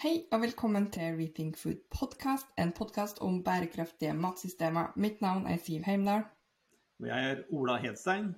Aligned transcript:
Hei 0.00 0.22
og 0.32 0.40
velkommen 0.40 0.86
til 0.88 1.10
Rethink 1.18 1.58
Food 1.60 1.82
Podcast, 1.92 2.46
en 2.56 2.70
podkast 2.72 3.18
om 3.20 3.42
bærekraftige 3.44 4.14
matsystemer. 4.16 4.94
Mitt 4.96 5.18
navn 5.20 5.42
er 5.44 5.58
Siv 5.60 5.82
Heimdal. 5.84 6.22
Og 7.02 7.08
jeg 7.10 7.26
er 7.32 7.42
Ola 7.52 7.74
Hedstein. 7.82 8.30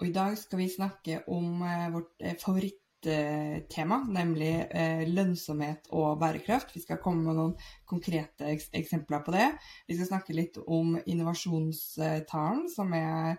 Og 0.00 0.06
i 0.08 0.12
dag 0.14 0.38
skal 0.40 0.62
vi 0.62 0.70
snakke 0.72 1.18
om 1.28 1.60
eh, 1.68 1.84
vårt 1.92 2.24
eh, 2.24 2.32
favorittema, 2.40 3.98
nemlig 4.08 4.54
eh, 4.70 5.04
lønnsomhet 5.04 5.92
og 5.92 6.16
bærekraft. 6.24 6.72
Vi 6.72 6.80
skal 6.86 7.02
komme 7.04 7.26
med 7.28 7.36
noen 7.42 7.52
konkrete 7.84 8.48
eks 8.54 8.70
eksempler 8.80 9.20
på 9.26 9.36
det. 9.36 9.50
Vi 9.84 10.00
skal 10.00 10.14
snakke 10.14 10.38
litt 10.40 10.56
om 10.64 10.96
innovasjonstalen, 11.04 12.70
som 12.72 12.96
er 12.96 13.36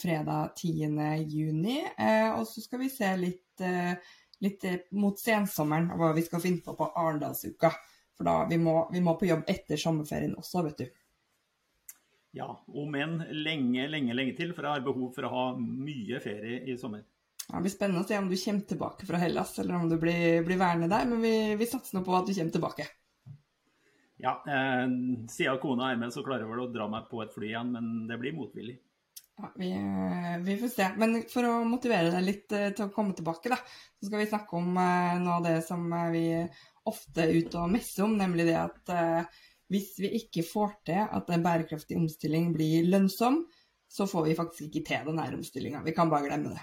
fredag 0.00 0.56
10. 0.56 0.96
juni. 1.28 1.82
Eh, 1.84 2.30
og 2.32 2.48
så 2.48 2.64
skal 2.64 2.80
vi 2.80 2.92
se 2.96 3.12
litt 3.20 3.40
litt 4.44 4.66
mot 4.94 5.18
sensommeren 5.20 5.90
hva 5.98 6.12
vi 6.16 6.24
skal 6.26 6.42
finne 6.44 6.64
på 6.64 6.76
på 6.78 6.90
Arendalsuka. 7.00 7.72
For 8.14 8.28
da 8.28 8.44
vi 8.50 8.60
må 8.62 8.76
vi 8.92 9.02
må 9.02 9.16
på 9.18 9.26
jobb 9.26 9.48
etter 9.50 9.80
sommerferien 9.80 10.36
også, 10.38 10.62
vet 10.68 10.84
du. 10.84 10.86
Ja, 12.34 12.48
om 12.66 12.94
enn 12.98 13.20
lenge, 13.30 13.86
lenge, 13.90 14.14
lenge 14.14 14.34
til, 14.38 14.54
for 14.54 14.66
jeg 14.66 14.80
har 14.80 14.86
behov 14.86 15.12
for 15.14 15.26
å 15.26 15.30
ha 15.30 15.44
mye 15.58 16.18
ferie 16.22 16.64
i 16.66 16.74
sommer. 16.78 17.04
Ja, 17.44 17.58
det 17.58 17.66
blir 17.66 17.74
spennende 17.74 18.02
å 18.02 18.08
se 18.08 18.18
om 18.18 18.30
du 18.30 18.34
kommer 18.40 18.66
tilbake 18.70 19.06
fra 19.06 19.20
Hellas, 19.22 19.52
eller 19.62 19.76
om 19.76 19.88
du 19.90 19.98
blir, 20.00 20.40
blir 20.46 20.58
værende 20.58 20.88
der. 20.90 21.06
Men 21.10 21.22
vi, 21.22 21.34
vi 21.60 21.68
satser 21.70 21.98
nå 21.98 22.02
på 22.06 22.14
at 22.16 22.26
du 22.26 22.32
kommer 22.34 22.56
tilbake. 22.56 22.88
Ja, 24.24 24.38
eh, 24.48 24.86
siden 25.30 25.60
kona 25.62 25.92
er 25.92 26.00
med, 26.00 26.14
så 26.14 26.24
klarer 26.26 26.46
jeg 26.46 26.50
vel 26.50 26.64
å 26.64 26.72
dra 26.74 26.88
meg 26.90 27.06
på 27.10 27.22
et 27.22 27.34
fly 27.34 27.52
igjen, 27.52 27.70
men 27.76 28.08
det 28.10 28.18
blir 28.18 28.34
motvillig. 28.34 28.78
Ja, 29.36 29.52
vi, 29.58 29.70
vi, 30.40 30.56
får 30.60 30.68
se. 30.70 30.88
Men 31.00 31.16
for 31.30 31.46
å 31.48 31.54
motivere 31.66 32.12
deg 32.14 32.22
litt 32.22 32.54
eh, 32.54 32.68
til 32.76 32.86
å 32.86 32.92
komme 32.94 33.16
tilbake, 33.18 33.50
da, 33.50 33.58
så 33.98 34.06
skal 34.06 34.22
vi 34.22 34.28
snakke 34.30 34.60
om 34.60 34.76
eh, 34.78 35.16
noe 35.22 35.40
av 35.40 35.48
det 35.48 35.56
som 35.66 35.88
eh, 35.90 36.12
vi 36.14 36.26
ofte 36.86 37.24
er 37.24 37.34
ute 37.40 37.58
og 37.58 37.72
messer 37.72 38.06
om, 38.06 38.14
nemlig 38.18 38.46
det 38.46 38.60
at 38.60 38.94
eh, 38.94 39.42
hvis 39.72 39.96
vi 39.98 40.12
ikke 40.20 40.44
får 40.46 40.76
til 40.86 41.02
at 41.02 41.32
en 41.34 41.42
bærekraftig 41.42 41.98
omstilling 41.98 42.52
blir 42.54 42.86
lønnsom, 42.86 43.42
så 43.90 44.06
får 44.10 44.28
vi 44.28 44.38
faktisk 44.38 44.68
ikke 44.68 44.86
til 44.86 45.10
denne 45.10 45.26
omstillinga. 45.38 45.82
Vi 45.86 45.94
kan 45.96 46.10
bare 46.12 46.28
glemme 46.28 46.54
det. 46.54 46.62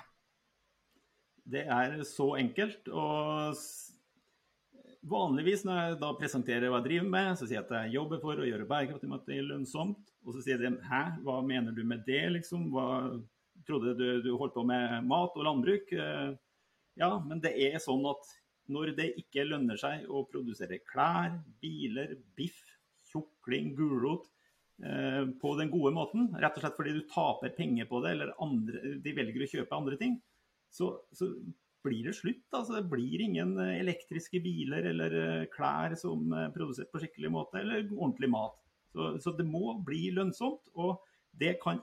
Det 1.52 1.66
er 1.66 1.98
så 2.08 2.36
enkelt. 2.40 2.88
og 2.88 3.58
Vanligvis 5.02 5.64
når 5.66 5.78
jeg 5.80 5.98
da 6.04 6.10
presenterer 6.14 6.70
hva 6.70 6.78
jeg 6.78 6.88
driver 6.88 7.08
med, 7.10 7.30
så 7.38 7.48
sier 7.48 7.58
jeg 7.58 7.66
at 7.66 7.72
jeg 7.74 7.96
jobber 7.96 8.20
for 8.22 8.38
å 8.38 8.46
gjøre 8.46 8.68
bærekraftig 8.70 9.10
mat 9.10 9.32
lønnsomt. 9.50 10.12
Og 10.22 10.36
så 10.36 10.44
sier 10.46 10.62
de 10.62 10.76
hæ, 10.86 11.02
hva 11.26 11.40
mener 11.46 11.74
du 11.74 11.82
med 11.88 12.04
det, 12.06 12.22
liksom? 12.36 12.68
Hva, 12.74 12.86
trodde 13.66 13.96
du 13.98 14.22
du 14.22 14.30
holdt 14.38 14.54
på 14.54 14.66
med 14.68 15.08
mat 15.10 15.34
og 15.34 15.48
landbruk? 15.48 15.90
Eh, 15.96 16.36
ja, 17.02 17.12
men 17.26 17.42
det 17.42 17.56
er 17.66 17.82
sånn 17.82 18.06
at 18.12 18.30
når 18.72 18.94
det 19.00 19.08
ikke 19.24 19.48
lønner 19.48 19.80
seg 19.80 20.06
å 20.06 20.22
produsere 20.30 20.84
klær, 20.86 21.34
biler, 21.64 22.14
biff, 22.38 22.62
tjukling, 23.10 23.74
gulrot 23.76 24.30
eh, 24.86 25.26
på 25.42 25.56
den 25.60 25.72
gode 25.74 25.96
måten, 25.98 26.30
rett 26.38 26.60
og 26.60 26.66
slett 26.66 26.78
fordi 26.78 26.94
du 27.00 27.02
taper 27.10 27.56
penger 27.58 27.90
på 27.90 28.04
det, 28.06 28.14
eller 28.16 28.36
andre, 28.44 29.00
de 29.02 29.16
velger 29.18 29.48
å 29.48 29.50
kjøpe 29.56 29.82
andre 29.82 29.98
ting, 30.00 30.20
så, 30.72 30.94
så 31.16 31.34
blir 31.86 32.08
det 32.08 32.16
slutt. 32.18 32.44
Altså, 32.54 32.78
det 32.78 32.90
blir 32.92 33.24
ingen 33.24 33.56
eh, 33.60 33.78
elektriske 33.82 34.42
biler 34.44 34.90
eller 34.92 35.16
eh, 35.22 35.46
klær 35.54 35.96
som 36.00 36.32
er 36.34 36.48
eh, 36.48 36.54
produsert 36.56 36.92
på 36.94 37.02
skikkelig 37.04 37.32
måte, 37.34 37.62
eller 37.62 37.88
ordentlig 37.98 38.32
mat. 38.34 38.58
Så, 38.92 39.14
så, 39.24 39.34
det 39.38 39.48
må 39.48 39.78
bli 39.86 40.10
lønnsomt, 40.16 40.68
og 40.76 41.00
det 41.40 41.56
kan 41.64 41.80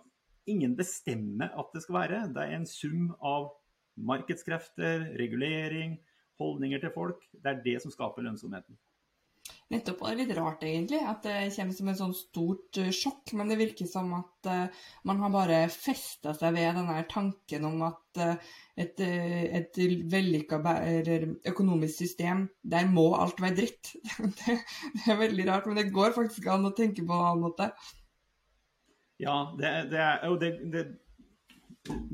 ingen 0.49 0.75
bestemme 0.77 1.49
at 1.49 1.73
det 1.75 1.85
skal 1.85 2.01
være. 2.03 2.27
Det 2.35 2.45
er 2.45 2.57
en 2.57 2.69
sum 2.69 3.09
av 3.25 3.51
markedskrefter, 3.99 5.09
regulering, 5.19 5.97
holdninger 6.39 6.85
til 6.85 6.93
folk. 6.95 7.25
Det 7.33 7.51
er 7.51 7.65
det 7.65 7.79
som 7.83 7.93
skaper 7.93 8.25
lønnsomheten. 8.27 8.79
Nettopp. 9.69 10.01
Og 10.01 10.17
det 10.17 10.23
litt 10.23 10.37
rart, 10.39 10.63
egentlig, 10.65 10.99
at 11.05 11.27
det 11.27 11.51
kommer 11.53 11.77
som 11.77 11.89
et 11.93 11.99
sånn 11.99 12.15
stort 12.17 12.79
uh, 12.81 12.89
sjokk. 12.95 13.35
Men 13.37 13.51
det 13.53 13.59
virker 13.61 13.89
som 13.91 14.15
at 14.17 14.49
uh, 14.49 14.87
man 15.09 15.21
har 15.21 15.35
bare 15.35 15.59
festa 15.73 16.33
seg 16.37 16.57
ved 16.57 16.79
denne 16.79 17.03
tanken 17.11 17.67
om 17.69 17.85
at 17.91 18.23
uh, 18.25 18.55
et, 18.81 19.03
et 19.03 19.81
vellykka 20.09 20.63
økonomisk 21.51 22.01
system, 22.01 22.47
der 22.63 22.89
må 22.89 23.11
alt 23.19 23.43
være 23.45 23.59
dritt. 23.61 23.93
det, 24.41 24.57
det, 24.57 25.05
er 25.05 25.21
veldig 25.21 25.49
rart, 25.51 25.69
men 25.69 25.83
det 25.83 25.91
går 25.93 26.17
faktisk 26.17 26.49
an 26.49 26.71
å 26.71 26.73
tenke 26.79 27.05
på 27.05 27.13
en 27.13 27.27
annen 27.27 27.45
måte. 27.51 27.69
Ja, 29.21 29.51
det, 29.59 29.75
det 29.93 30.01
er 30.01 30.29
jo 30.31 30.39
det, 30.41 30.85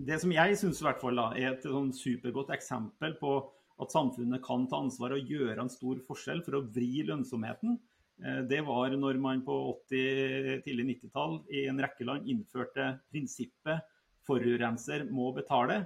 det, 0.08 0.18
som 0.22 0.32
jeg 0.34 0.58
syns 0.58 0.82
er 0.82 1.50
et 1.52 1.66
sånn 1.68 1.92
supergodt 1.94 2.50
eksempel 2.56 3.14
på 3.20 3.36
at 3.82 3.90
samfunnet 3.90 4.42
kan 4.44 4.68
ta 4.70 4.78
ansvar 4.84 5.16
og 5.16 5.32
gjøre 5.32 5.58
en 5.64 5.72
stor 5.72 5.98
forskjell 6.06 6.44
for 6.46 6.58
å 6.58 6.64
vri 6.74 7.02
lønnsomheten. 7.08 7.78
Eh, 8.22 8.40
det 8.50 8.60
var 8.66 8.94
når 8.94 9.18
man 9.22 9.42
på 9.46 9.56
80-, 9.88 10.62
tidlig 10.66 10.86
90-tall 10.92 11.40
i 11.50 11.66
en 11.70 11.82
rekke 11.82 12.06
land 12.06 12.30
innførte 12.30 12.92
prinsippet 13.10 13.90
forurenser 14.24 15.06
må 15.12 15.30
betale. 15.36 15.84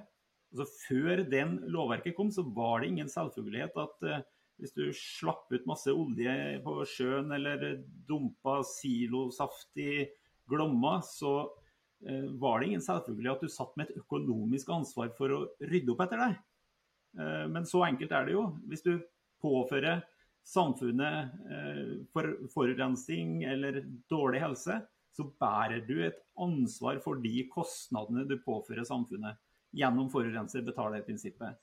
Altså, 0.52 0.66
før 0.86 1.22
den 1.28 1.58
lovverket 1.72 2.16
kom, 2.16 2.32
så 2.32 2.44
var 2.56 2.80
det 2.80 2.92
ingen 2.92 3.10
selvfølgelighet 3.12 3.76
at 3.82 4.04
uh, 4.08 4.20
hvis 4.58 4.74
du 4.74 4.84
slapp 4.96 5.50
ut 5.52 5.66
masse 5.68 5.92
olje 5.92 6.34
på 6.64 6.76
sjøen 6.88 7.34
eller 7.36 7.82
dumpa 8.08 8.60
silosaft 8.66 9.82
i 9.82 10.06
Glomma, 10.48 10.98
så 11.04 11.34
uh, 11.44 12.28
var 12.40 12.60
det 12.60 12.70
ingen 12.70 12.84
selvfølge 12.84 13.34
at 13.34 13.44
du 13.44 13.52
satt 13.52 13.74
med 13.76 13.88
et 13.90 14.00
økonomisk 14.00 14.72
ansvar 14.78 15.12
for 15.18 15.34
å 15.34 15.42
rydde 15.60 15.92
opp 15.94 16.06
etter 16.06 16.24
deg. 16.24 16.38
Eh, 17.16 17.48
men 17.48 17.66
så 17.66 17.84
enkelt 17.86 18.12
er 18.12 18.28
det 18.28 18.36
jo. 18.36 18.44
Hvis 18.68 18.84
du 18.84 18.94
påfører 19.42 20.02
samfunnet 20.48 21.34
eh, 21.52 21.94
for 22.12 22.30
forurensning 22.52 23.42
eller 23.48 23.82
dårlig 24.10 24.42
helse, 24.44 24.80
så 25.14 25.26
bærer 25.40 25.82
du 25.86 25.96
et 26.04 26.18
ansvar 26.38 27.00
for 27.02 27.18
de 27.22 27.42
kostnadene 27.50 28.26
du 28.28 28.36
påfører 28.44 28.86
samfunnet 28.86 29.38
gjennom 29.76 30.10
forurenser 30.12 30.62
betaler-prinsippet. 30.66 31.58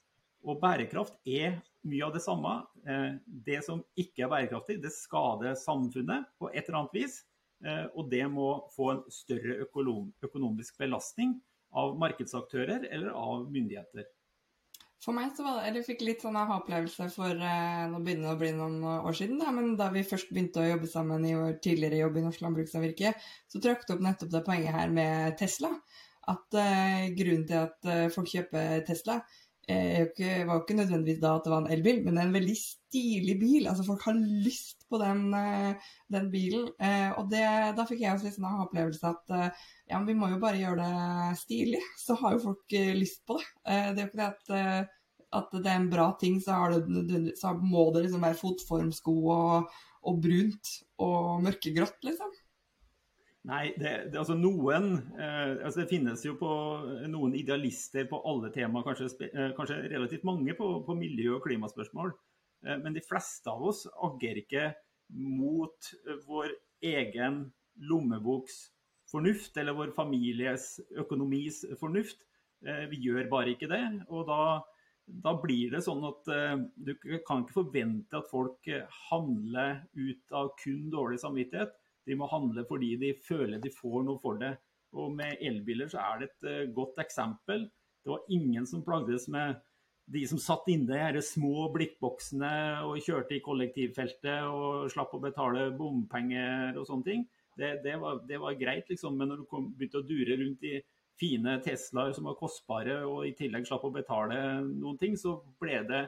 Og 0.45 0.59
bærekraft 0.61 1.15
er 1.25 1.55
mye 1.87 2.03
av 2.05 2.11
det 2.13 2.21
samme. 2.25 2.57
Eh, 2.85 3.15
det 3.25 3.61
som 3.65 3.81
ikke 3.97 4.25
er 4.25 4.33
bærekraftig, 4.33 4.81
det 4.83 4.93
skader 4.93 5.57
samfunnet 5.57 6.27
på 6.39 6.51
et 6.51 6.65
eller 6.65 6.83
annet 6.83 7.01
vis. 7.03 7.23
Og 7.95 8.09
det 8.11 8.21
må 8.29 8.49
få 8.75 8.89
en 8.91 8.99
større 9.09 9.55
økonomisk 9.63 10.75
belastning 10.77 11.31
av 11.73 11.95
markedsaktører 11.97 12.83
eller 12.91 13.15
av 13.15 13.47
myndigheter. 13.49 14.05
For 15.03 15.13
meg 15.13 15.35
så 15.35 15.43
var 15.45 15.59
det, 15.59 15.67
eller 15.67 15.81
jeg 15.81 15.87
fikk 15.89 16.03
litt 16.07 16.23
sånn 16.23 16.37
aha-opplevelse 16.39 17.09
for 17.13 17.45
eh, 17.47 17.83
nå 17.91 17.99
begynner 18.01 18.29
det 18.29 18.33
å 18.33 18.39
bli 18.41 18.51
noen 18.57 18.79
år 18.95 19.17
siden, 19.17 19.37
da, 19.41 19.51
men 19.53 19.75
da 19.77 19.91
vi 19.93 20.05
først 20.07 20.31
begynte 20.31 20.63
å 20.63 20.69
jobbe 20.69 20.89
sammen 20.89 21.27
i 21.27 21.35
vår 21.37 21.59
tidligere 21.65 21.99
jobb 21.99 22.17
i 22.17 22.25
Norsk 22.25 22.45
Landbrukssamvirke, 22.45 23.11
så 23.51 23.61
trakk 23.61 23.85
du 23.85 23.93
opp 23.95 24.05
nettopp 24.05 24.31
det 24.33 24.43
poenget 24.47 24.77
her 24.77 24.93
med 24.95 25.37
Tesla. 25.41 25.75
At 26.31 26.57
eh, 26.57 27.11
grunnen 27.13 27.45
til 27.45 27.59
at 27.67 27.91
eh, 27.91 28.07
folk 28.13 28.31
kjøper 28.31 28.81
Tesla, 28.87 29.19
eh, 29.71 30.45
var 30.47 30.57
jo 30.57 30.61
ikke 30.63 30.77
nødvendigvis 30.77 31.21
da 31.21 31.35
at 31.37 31.45
det 31.45 31.53
var 31.53 31.63
en 31.63 31.71
elbil, 31.73 32.01
men 32.03 32.15
det 32.15 32.23
er 32.23 32.29
en 32.29 32.37
veldig 32.37 32.55
stilig 32.59 33.37
bil. 33.41 33.69
Altså 33.71 33.85
folk 33.87 34.03
har 34.07 34.17
lyst 34.17 34.85
på 34.89 34.99
den, 35.01 35.23
eh, 35.37 35.87
den 36.13 36.29
bilen. 36.33 36.67
Eh, 36.79 37.11
og 37.19 37.31
det, 37.31 37.45
da 37.77 37.87
fikk 37.89 38.03
jeg 38.03 38.13
også 38.15 38.29
en 38.29 38.35
sånn 38.37 38.49
aha-opplevelse 38.51 39.13
at 39.13 39.33
ja, 39.35 39.97
men 39.97 40.09
vi 40.09 40.17
må 40.19 40.29
jo 40.33 40.41
bare 40.41 40.61
gjøre 40.61 40.85
det 40.85 41.39
stilig, 41.41 41.81
så 42.01 42.17
har 42.21 42.35
jo 42.35 42.45
folk 42.49 42.77
lyst 42.97 43.25
på 43.25 43.39
det. 43.39 43.49
Det 43.65 43.99
er 43.99 44.05
jo 44.05 44.09
ikke 44.11 44.21
det 44.21 44.29
at 44.33 44.93
at 45.35 45.51
det 45.51 45.67
er 45.67 45.81
en 45.81 45.89
bra 45.91 46.05
ting, 46.19 46.37
så, 46.39 46.55
det, 46.71 47.33
så 47.39 47.53
må 47.59 47.89
det 47.91 48.05
liksom 48.05 48.23
være 48.23 48.39
fotformsko 48.39 49.15
og, 49.33 49.77
og 50.07 50.19
brunt 50.23 50.73
og 51.03 51.43
mørkegrått, 51.43 51.97
liksom. 52.07 52.31
Nei, 53.45 53.75
det, 53.77 53.91
det, 54.09 54.17
altså 54.17 54.33
noen 54.37 54.87
eh, 55.21 55.51
altså 55.59 55.83
Det 55.83 55.89
finnes 55.91 56.23
jo 56.25 56.33
på, 56.39 56.51
noen 57.11 57.35
idealister 57.37 58.07
på 58.09 58.17
alle 58.25 58.49
temaer, 58.53 58.85
kanskje, 58.87 59.27
eh, 59.29 59.51
kanskje, 59.57 59.83
relativt 59.91 60.25
mange 60.25 60.55
på, 60.57 60.69
på 60.87 60.95
miljø- 60.97 61.35
og 61.37 61.45
klimaspørsmål. 61.45 62.13
Eh, 62.65 62.79
men 62.81 62.95
de 62.95 63.03
fleste 63.05 63.51
av 63.51 63.61
oss 63.69 63.83
agerer 64.07 64.41
ikke 64.41 64.69
mot 65.13 65.91
eh, 66.07 66.21
vår 66.25 66.55
egen 66.85 67.43
lommeboks 67.85 68.63
fornuft, 69.11 69.57
eller 69.61 69.77
vår 69.77 69.93
families 69.93 70.79
økonomis 70.97 71.61
fornuft. 71.77 72.25
Eh, 72.65 72.87
vi 72.89 73.03
gjør 73.05 73.29
bare 73.29 73.53
ikke 73.53 73.69
det. 73.69 73.83
Og 74.09 74.25
da 74.31 74.63
da 75.05 75.35
blir 75.37 75.69
det 75.69 75.83
sånn 75.85 76.01
at 76.07 76.29
uh, 76.33 76.55
du 76.81 76.95
kan 77.27 77.43
ikke 77.43 77.59
forvente 77.59 78.17
at 78.17 78.29
folk 78.31 78.65
uh, 78.73 78.87
handler 79.11 79.83
ut 79.93 80.33
av 80.33 80.53
kun 80.61 80.87
dårlig 80.93 81.19
samvittighet. 81.21 81.75
De 82.05 82.17
må 82.17 82.29
handle 82.31 82.65
fordi 82.69 82.95
de 83.01 83.13
føler 83.25 83.61
de 83.61 83.73
får 83.73 84.03
noe 84.07 84.21
for 84.21 84.39
det. 84.41 84.55
Og 84.95 85.11
med 85.15 85.41
elbiler 85.43 85.89
så 85.91 86.01
er 86.03 86.21
det 86.21 86.29
et 86.31 86.49
uh, 86.49 86.73
godt 86.75 87.01
eksempel. 87.03 87.65
Det 88.05 88.13
var 88.13 88.27
ingen 88.31 88.67
som 88.69 88.83
plagdes 88.85 89.27
med 89.33 89.57
de 90.13 90.21
som 90.29 90.39
satt 90.41 90.67
inne 90.69 90.97
i 91.01 91.13
de 91.15 91.21
små 91.25 91.67
blikkboksene 91.73 92.51
og 92.85 92.99
kjørte 93.01 93.39
i 93.39 93.43
kollektivfeltet 93.45 94.45
og 94.45 94.91
slapp 94.93 95.15
å 95.17 95.21
betale 95.23 95.71
bompenger 95.77 96.77
og 96.77 96.85
sånne 96.85 97.07
ting. 97.07 97.23
Det, 97.57 97.79
det, 97.83 97.95
var, 97.97 98.19
det 98.27 98.37
var, 98.41 98.57
greit, 98.59 98.89
liksom. 98.91 99.15
Men 99.17 99.31
når 99.31 99.41
du 99.41 99.47
kom, 99.49 99.71
begynte 99.73 100.03
å 100.03 100.05
dure 100.05 100.37
rundt 100.41 100.67
i 100.67 100.75
fine 101.19 101.57
Teslaer 101.63 102.13
som 102.13 102.27
var 102.27 102.37
kostbare, 102.37 102.99
og 103.07 103.23
i 103.25 103.33
tillegg 103.37 103.65
slapp 103.67 103.87
å 103.87 103.93
betale 103.95 104.37
noen 104.67 104.99
ting, 105.01 105.15
så 105.17 105.37
ble 105.61 105.79
det 105.87 106.03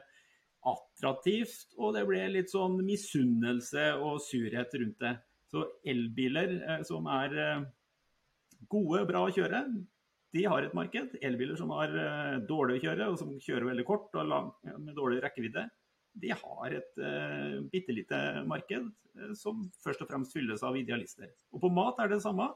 attraktivt, 0.68 1.72
og 1.80 1.96
det 1.96 2.04
ble 2.10 2.26
litt 2.34 2.52
sånn 2.52 2.76
misunnelse 2.84 3.94
og 4.04 4.20
surhet 4.26 4.76
rundt 4.82 5.00
det. 5.04 5.14
Så 5.52 5.64
elbiler 5.88 6.58
eh, 6.60 6.82
som 6.88 7.08
er 7.12 7.38
eh, 7.40 7.68
gode, 8.72 9.06
bra 9.08 9.24
å 9.28 9.34
kjøre, 9.34 9.64
de 10.36 10.44
har 10.44 10.66
et 10.66 10.76
marked. 10.76 11.16
Elbiler 11.24 11.58
som 11.60 11.72
har 11.76 11.94
eh, 11.94 12.38
dårlige 12.48 12.82
å 12.82 12.86
kjøre, 12.88 13.10
og 13.12 13.20
som 13.22 13.36
kjører 13.42 13.72
veldig 13.72 13.86
kort 13.88 14.16
og 14.18 14.32
lang, 14.32 14.52
med 14.76 14.98
dårlig 14.98 15.22
rekkevidde, 15.24 15.68
de 16.18 16.34
har 16.34 16.74
et 16.74 17.02
uh, 17.02 17.60
bitte 17.70 17.94
lite 17.94 18.20
marked 18.50 18.88
uh, 18.90 19.34
som 19.38 19.68
først 19.84 20.02
og 20.02 20.10
fremst 20.10 20.34
fylles 20.34 20.64
av 20.66 20.78
idealister. 20.80 21.30
Og 21.54 21.62
på 21.62 21.70
mat 21.74 22.00
er 22.02 22.10
det 22.10 22.18
det 22.18 22.26
samme. 22.26 22.48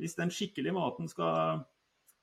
Hvis 0.00 0.16
den 0.18 0.32
skikkelige 0.32 0.74
maten, 0.76 1.08
skal, 1.08 1.62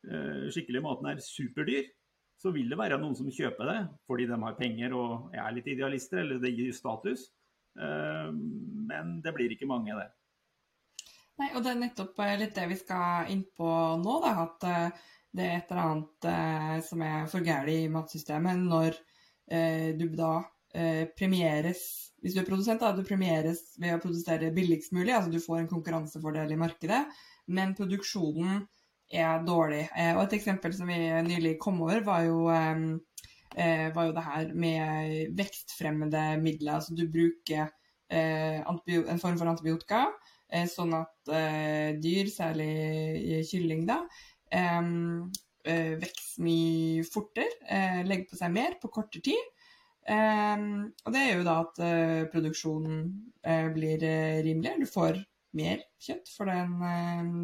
uh, 0.05 0.43
skikkelige 0.53 0.85
maten 0.85 1.09
er 1.09 1.23
superdyr, 1.23 1.89
så 2.37 2.51
vil 2.53 2.69
det 2.69 2.77
være 2.77 2.99
noen 3.01 3.17
som 3.17 3.31
kjøper 3.33 3.65
det 3.71 3.79
fordi 4.05 4.27
de 4.29 4.37
har 4.43 4.57
penger 4.59 4.93
og 4.93 5.33
er 5.33 5.55
litt 5.55 5.69
idealister, 5.73 6.21
eller 6.21 6.41
det 6.43 6.53
gir 6.53 6.75
status. 6.75 7.31
Uh, 7.77 8.31
men 8.89 9.17
det 9.23 9.33
blir 9.35 9.53
ikke 9.53 9.69
mange, 9.69 9.95
det. 9.97 10.09
Nei, 11.37 11.51
og 11.53 11.61
det 11.61 11.73
er 11.73 11.81
nettopp 11.83 12.17
litt 12.39 12.55
det 12.57 12.65
vi 12.71 12.79
skal 12.79 13.29
inn 13.29 13.43
på 13.57 13.69
nå, 14.01 14.13
da, 14.23 14.31
at 14.41 14.63
det 15.37 15.45
er 15.45 15.59
et 15.59 15.69
eller 15.69 15.81
annet 15.83 16.83
som 16.87 17.03
er 17.05 17.27
for 17.29 17.45
galt 17.45 17.69
i 17.69 17.83
matsystemet 17.93 18.63
når 18.63 18.97
du 19.99 20.07
da 20.17 20.31
Eh, 20.77 21.07
premieres 21.17 21.81
Hvis 22.21 22.33
du 22.33 22.41
er 22.41 22.47
produsent, 22.47 22.81
da, 22.81 22.91
du 22.91 23.05
premieres 23.05 23.61
ved 23.79 23.93
å 23.93 24.01
produsere 24.01 24.49
billigst 24.53 24.91
mulig, 24.91 25.13
altså 25.13 25.31
du 25.31 25.39
får 25.39 25.61
en 25.61 25.69
konkurransefordel 25.69 26.49
i 26.51 26.57
markedet, 26.59 27.03
men 27.53 27.75
produksjonen 27.77 28.63
er 29.13 29.45
dårlig. 29.45 29.83
Eh, 29.93 30.15
og 30.15 30.23
Et 30.25 30.33
eksempel 30.39 30.73
som 30.73 30.89
vi 30.89 30.97
nylig 31.27 31.53
kom 31.61 31.77
over, 31.85 32.01
var 32.03 32.25
jo, 32.25 32.47
eh, 32.49 32.81
var 33.55 34.07
jo 34.07 34.13
det 34.15 34.23
her 34.25 34.53
med 34.53 35.35
vekstfremmende 35.37 36.23
midler. 36.41 36.79
Altså 36.79 36.95
du 36.97 37.05
bruker 37.11 37.69
en 38.09 39.19
form 39.19 39.37
for 39.39 39.47
antibiotika, 39.51 40.07
sånn 40.71 40.93
at 40.95 41.31
dyr, 42.03 42.29
særlig 42.31 43.43
kylling, 43.49 43.85
da, 43.89 43.99
vokser 45.67 46.43
mye 46.45 47.03
fortere, 47.07 47.51
legger 48.07 48.29
på 48.29 48.39
seg 48.39 48.53
mer 48.55 48.77
på 48.81 48.91
kortere 48.93 49.25
tid. 49.27 49.45
Og 50.07 51.09
det 51.11 51.21
er 51.23 51.33
jo 51.33 51.43
da 51.47 51.57
at 51.65 51.75
produksjonen 52.31 53.01
blir 53.75 53.99
rimeligere. 54.45 54.79
Du 54.79 54.87
får 54.87 55.19
mer 55.57 55.83
kjøtt 56.03 56.29
for 56.31 56.47
den, 56.47 56.79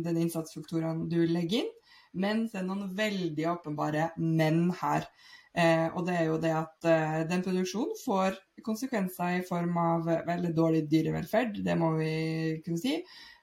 den 0.06 0.20
innsatsfaktorene 0.22 1.10
du 1.12 1.20
legger 1.28 1.64
inn. 1.64 1.72
Men 2.14 2.46
det 2.52 2.62
er 2.62 2.68
noen 2.68 2.92
veldig 2.98 3.48
åpenbare 3.56 4.12
men 4.22 4.68
her. 4.82 5.08
og 5.94 6.00
det 6.08 6.14
er 6.18 6.24
jo 6.26 6.38
det 6.42 6.52
at 6.58 6.88
den 7.30 7.44
produksjonen 7.46 7.98
får 8.02 8.40
konsekvenser 8.66 9.36
i 9.38 9.44
form 9.46 9.76
av 9.78 10.08
veldig 10.26 10.50
dårlig 10.58 10.88
dyrevelferd, 10.90 11.60
det 11.66 11.76
må 11.78 11.92
vi 12.00 12.14
kunne 12.66 12.82
si. 12.82 12.96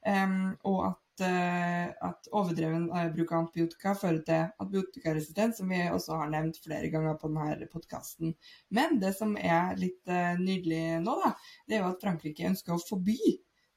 Um, 0.03 0.57
og 0.67 0.89
at 0.89 1.11
Eh, 1.21 1.89
at 2.07 2.29
overdreven 2.33 2.87
eh, 2.97 3.09
bruk 3.13 3.33
av 3.33 3.43
antibiotika 3.45 3.93
fører 3.99 4.23
til 4.25 4.47
antibiotikaresistens, 4.63 5.59
som 5.61 5.73
vi 5.73 5.81
også 5.93 6.17
har 6.17 6.31
nevnt 6.33 6.61
flere 6.65 6.89
ganger 6.93 7.19
på 7.21 7.29
denne 7.33 7.69
podkasten. 7.73 8.33
Men 8.77 9.01
det 9.03 9.13
som 9.19 9.35
er 9.37 9.77
litt 9.81 10.01
uh, 10.09 10.39
nydelig 10.41 11.01
nå, 11.05 11.19
da, 11.25 11.35
det 11.69 11.77
er 11.77 11.85
jo 11.85 11.91
at 11.91 12.05
Frankrike 12.05 12.49
ønsker 12.49 12.77
å 12.77 12.83
forby 12.83 13.19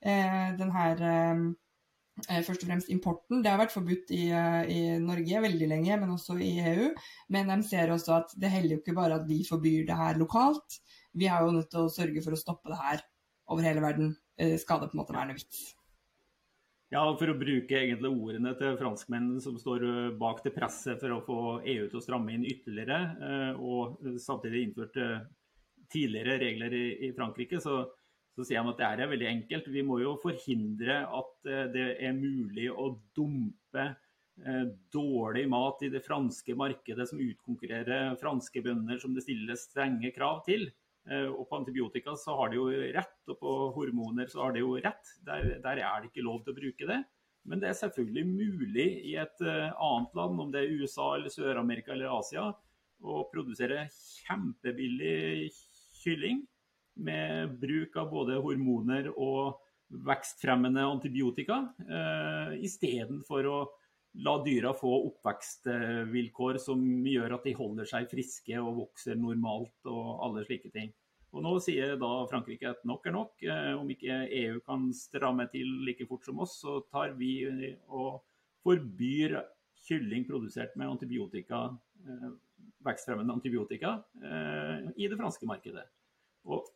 den 0.03 0.71
uh, 0.71 1.43
først 2.29 2.63
og 2.63 2.69
fremst 2.69 2.91
importen. 2.93 3.41
Det 3.43 3.51
har 3.51 3.59
vært 3.61 3.73
forbudt 3.73 4.11
i, 4.13 4.27
i, 4.29 4.79
Norge 5.01 5.43
veldig 5.47 5.69
lenge, 5.71 5.99
men 6.01 6.13
også 6.13 6.37
i 6.37 6.51
EU. 6.73 6.89
Men 7.33 7.49
de 7.49 7.59
ser 7.67 7.93
også 7.93 8.17
at 8.21 8.35
det 8.39 8.51
heller 8.53 8.77
jo 8.77 8.81
ikke 8.83 8.97
bare 8.97 9.17
at 9.21 9.29
vi 9.29 9.41
forbyr 9.47 9.87
det 9.89 9.97
her 9.97 10.19
lokalt. 10.21 10.81
Vi 11.17 11.29
har 11.29 11.45
jo 11.45 11.55
nødt 11.57 11.71
til 11.73 11.85
å 11.85 11.93
sørge 11.93 12.25
for 12.25 12.35
å 12.35 12.41
stoppe 12.41 12.73
det 12.73 12.81
her 12.81 13.05
over 13.49 13.65
hele 13.65 13.83
verden. 13.83 14.13
Skal 14.61 14.81
det 14.81 14.91
på 14.91 14.97
en 14.97 15.03
måte 15.03 15.17
være 15.17 15.31
noe 15.31 15.41
vits? 15.41 15.73
Ja, 16.93 17.01
For 17.17 17.31
å 17.31 17.37
bruke 17.37 17.79
egentlig 17.79 18.11
ordene 18.11 18.51
til 18.59 18.75
franskmennene 18.77 19.41
som 19.41 19.55
står 19.57 19.85
eh, 19.87 20.11
bak 20.19 20.43
det 20.45 20.53
presset 20.53 20.99
for 21.01 21.15
å 21.15 21.23
få 21.25 21.37
EU 21.65 21.87
til 21.89 21.97
å 21.97 22.03
stramme 22.03 22.35
inn 22.35 22.45
ytterligere, 22.45 22.99
eh, 23.17 23.57
og 23.57 24.03
samtidig 24.21 24.67
innført 24.67 24.99
eh, 25.01 25.23
tidligere 25.93 26.37
regler 26.43 26.75
i 26.77 27.09
Frankrike, 27.17 27.57
så, 27.63 27.79
så 28.33 28.45
sier 28.45 28.61
han 28.61 28.71
at 28.71 28.79
det 28.79 28.87
er 29.05 29.11
veldig 29.11 29.29
enkelt. 29.29 29.67
Vi 29.73 29.83
må 29.85 29.99
jo 30.01 30.15
forhindre 30.21 31.03
at 31.05 31.51
det 31.73 31.89
er 32.01 32.15
mulig 32.17 32.69
å 32.71 32.89
dumpe 33.15 33.91
dårlig 34.89 35.43
mat 35.45 35.83
i 35.85 35.91
det 35.93 36.01
franske 36.01 36.55
markedet 36.57 37.05
som 37.05 37.19
utkonkurrerer 37.21 38.15
franske 38.17 38.63
bønder 38.65 38.97
som 38.97 39.13
det 39.13 39.21
stilles 39.27 39.67
strenge 39.69 40.09
krav 40.15 40.41
til. 40.47 40.71
Eh, 41.11 41.27
og 41.27 41.47
på 41.49 41.59
antibiotika 41.59 42.15
så 42.19 42.35
har 42.39 42.51
de 42.51 42.59
jo 42.61 42.69
rett, 42.95 43.17
og 43.27 43.39
på 43.41 43.53
hormoner 43.75 44.29
så 44.31 44.45
har 44.45 44.55
de 44.55 44.63
jo 44.63 44.77
rett. 44.77 45.15
Der, 45.27 45.57
der 45.63 45.81
er 45.83 46.01
det 46.01 46.11
ikke 46.11 46.25
lov 46.25 46.43
til 46.43 46.53
å 46.53 46.59
bruke 46.61 46.89
det. 46.89 47.01
Men 47.43 47.59
det 47.59 47.69
er 47.69 47.79
selvfølgelig 47.81 48.23
mulig 48.29 48.87
i 49.11 49.17
et 49.19 49.43
eh, 49.43 49.73
annet 49.73 50.15
land, 50.15 50.39
om 50.39 50.53
det 50.53 50.63
er 50.63 50.77
USA 50.79 51.13
eller 51.17 51.33
Sør-Amerika 51.33 51.95
eller 51.95 52.13
Asia, 52.19 52.47
å 53.03 53.25
produsere 53.27 53.89
kjempebillig 53.91 55.49
kylling 55.99 56.45
med 56.95 57.55
bruk 57.61 57.95
av 57.97 58.09
både 58.11 58.39
hormoner 58.41 59.09
og 59.13 59.59
vekstfremmende 60.07 60.83
antibiotika, 60.87 61.59
eh, 61.85 62.57
istedenfor 62.65 63.49
å 63.49 63.59
la 64.23 64.35
dyra 64.45 64.73
få 64.77 64.91
oppvekstvilkår 65.09 66.59
som 66.61 66.81
gjør 67.05 67.37
at 67.37 67.47
de 67.47 67.55
holder 67.57 67.89
seg 67.89 68.09
friske 68.11 68.59
og 68.61 68.75
vokser 68.83 69.17
normalt 69.17 69.89
og 69.89 70.19
alle 70.25 70.45
slike 70.45 70.69
ting. 70.73 70.91
Og 71.33 71.41
Nå 71.41 71.55
sier 71.65 71.95
da 71.97 72.11
Frankrike 72.29 72.69
at 72.75 72.83
nok 72.85 73.07
er 73.09 73.15
nok. 73.15 73.41
Eh, 73.41 73.71
om 73.73 73.89
ikke 73.89 74.19
EU 74.43 74.59
kan 74.65 74.91
stramme 74.93 75.47
til 75.49 75.71
like 75.87 76.05
fort 76.09 76.25
som 76.27 76.43
oss, 76.45 76.59
så 76.61 76.77
tar 76.93 77.15
vi 77.17 77.33
og 77.89 78.21
forbyr 78.63 79.39
kylling 79.83 80.27
produsert 80.27 80.75
med 80.79 80.93
antibiotika, 80.93 81.65
eh, 82.05 82.29
vekstfremmende 82.85 83.33
antibiotika 83.33 83.97
eh, 84.21 84.91
i 84.95 85.09
det 85.09 85.17
franske 85.17 85.49
markedet. 85.49 85.87
Og 86.45 86.69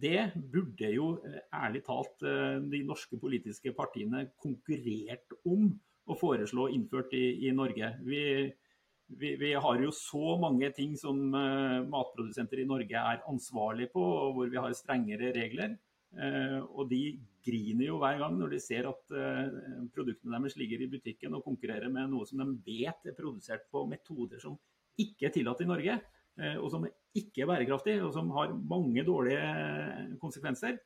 det 0.00 0.30
burde 0.52 0.90
jo 0.94 1.12
ærlig 1.54 1.82
talt 1.86 2.24
de 2.72 2.82
norske 2.86 3.18
politiske 3.20 3.72
partiene 3.76 4.26
konkurrert 4.40 5.36
om 5.44 5.68
å 6.10 6.16
foreslå 6.18 6.68
innført 6.74 7.14
i, 7.16 7.46
i 7.46 7.52
Norge. 7.54 7.92
Vi, 8.06 8.22
vi, 9.20 9.34
vi, 9.40 9.52
har 9.54 9.82
jo 9.84 9.92
så 9.94 10.36
mange 10.42 10.72
ting 10.76 10.96
som 10.98 11.20
uh, 11.34 11.82
matprodusenter 11.90 12.62
i 12.62 12.68
Norge 12.68 13.04
er 13.12 13.22
ansvarlig 13.30 13.90
på, 13.92 14.02
og 14.02 14.34
hvor 14.38 14.50
vi 14.50 14.60
har 14.60 14.74
strengere 14.78 15.34
regler. 15.36 15.78
Og 16.74 16.88
de 16.90 17.04
griner 17.46 17.84
jo 17.84 18.00
hver 18.02 18.16
gang 18.18 18.32
når 18.34 18.56
de 18.56 18.58
ser 18.58 18.88
at 18.90 19.12
produktene 19.94 20.34
deres 20.34 20.56
ligger 20.58 20.82
i 20.82 20.88
butikken 20.90 21.36
og 21.38 21.44
konkurrerer 21.44 21.86
med 21.86 22.10
noe 22.10 22.26
som 22.26 22.42
de 22.42 22.56
vet 22.66 23.06
er 23.06 23.14
produsert 23.14 23.68
på 23.70 23.84
metoder 23.86 24.42
som 24.42 24.56
ikke 24.98 25.28
er 25.28 25.34
tillatt 25.36 25.62
i 25.62 25.68
Norge, 25.68 26.00
og 26.60 26.70
som 26.72 26.86
ikke 26.86 27.42
er 27.42 27.48
bærekraftig, 27.50 27.98
og 28.04 28.14
som 28.14 28.30
har 28.36 28.54
mange 28.54 29.02
dårlige 29.04 30.16
konsekvenser. 30.22 30.78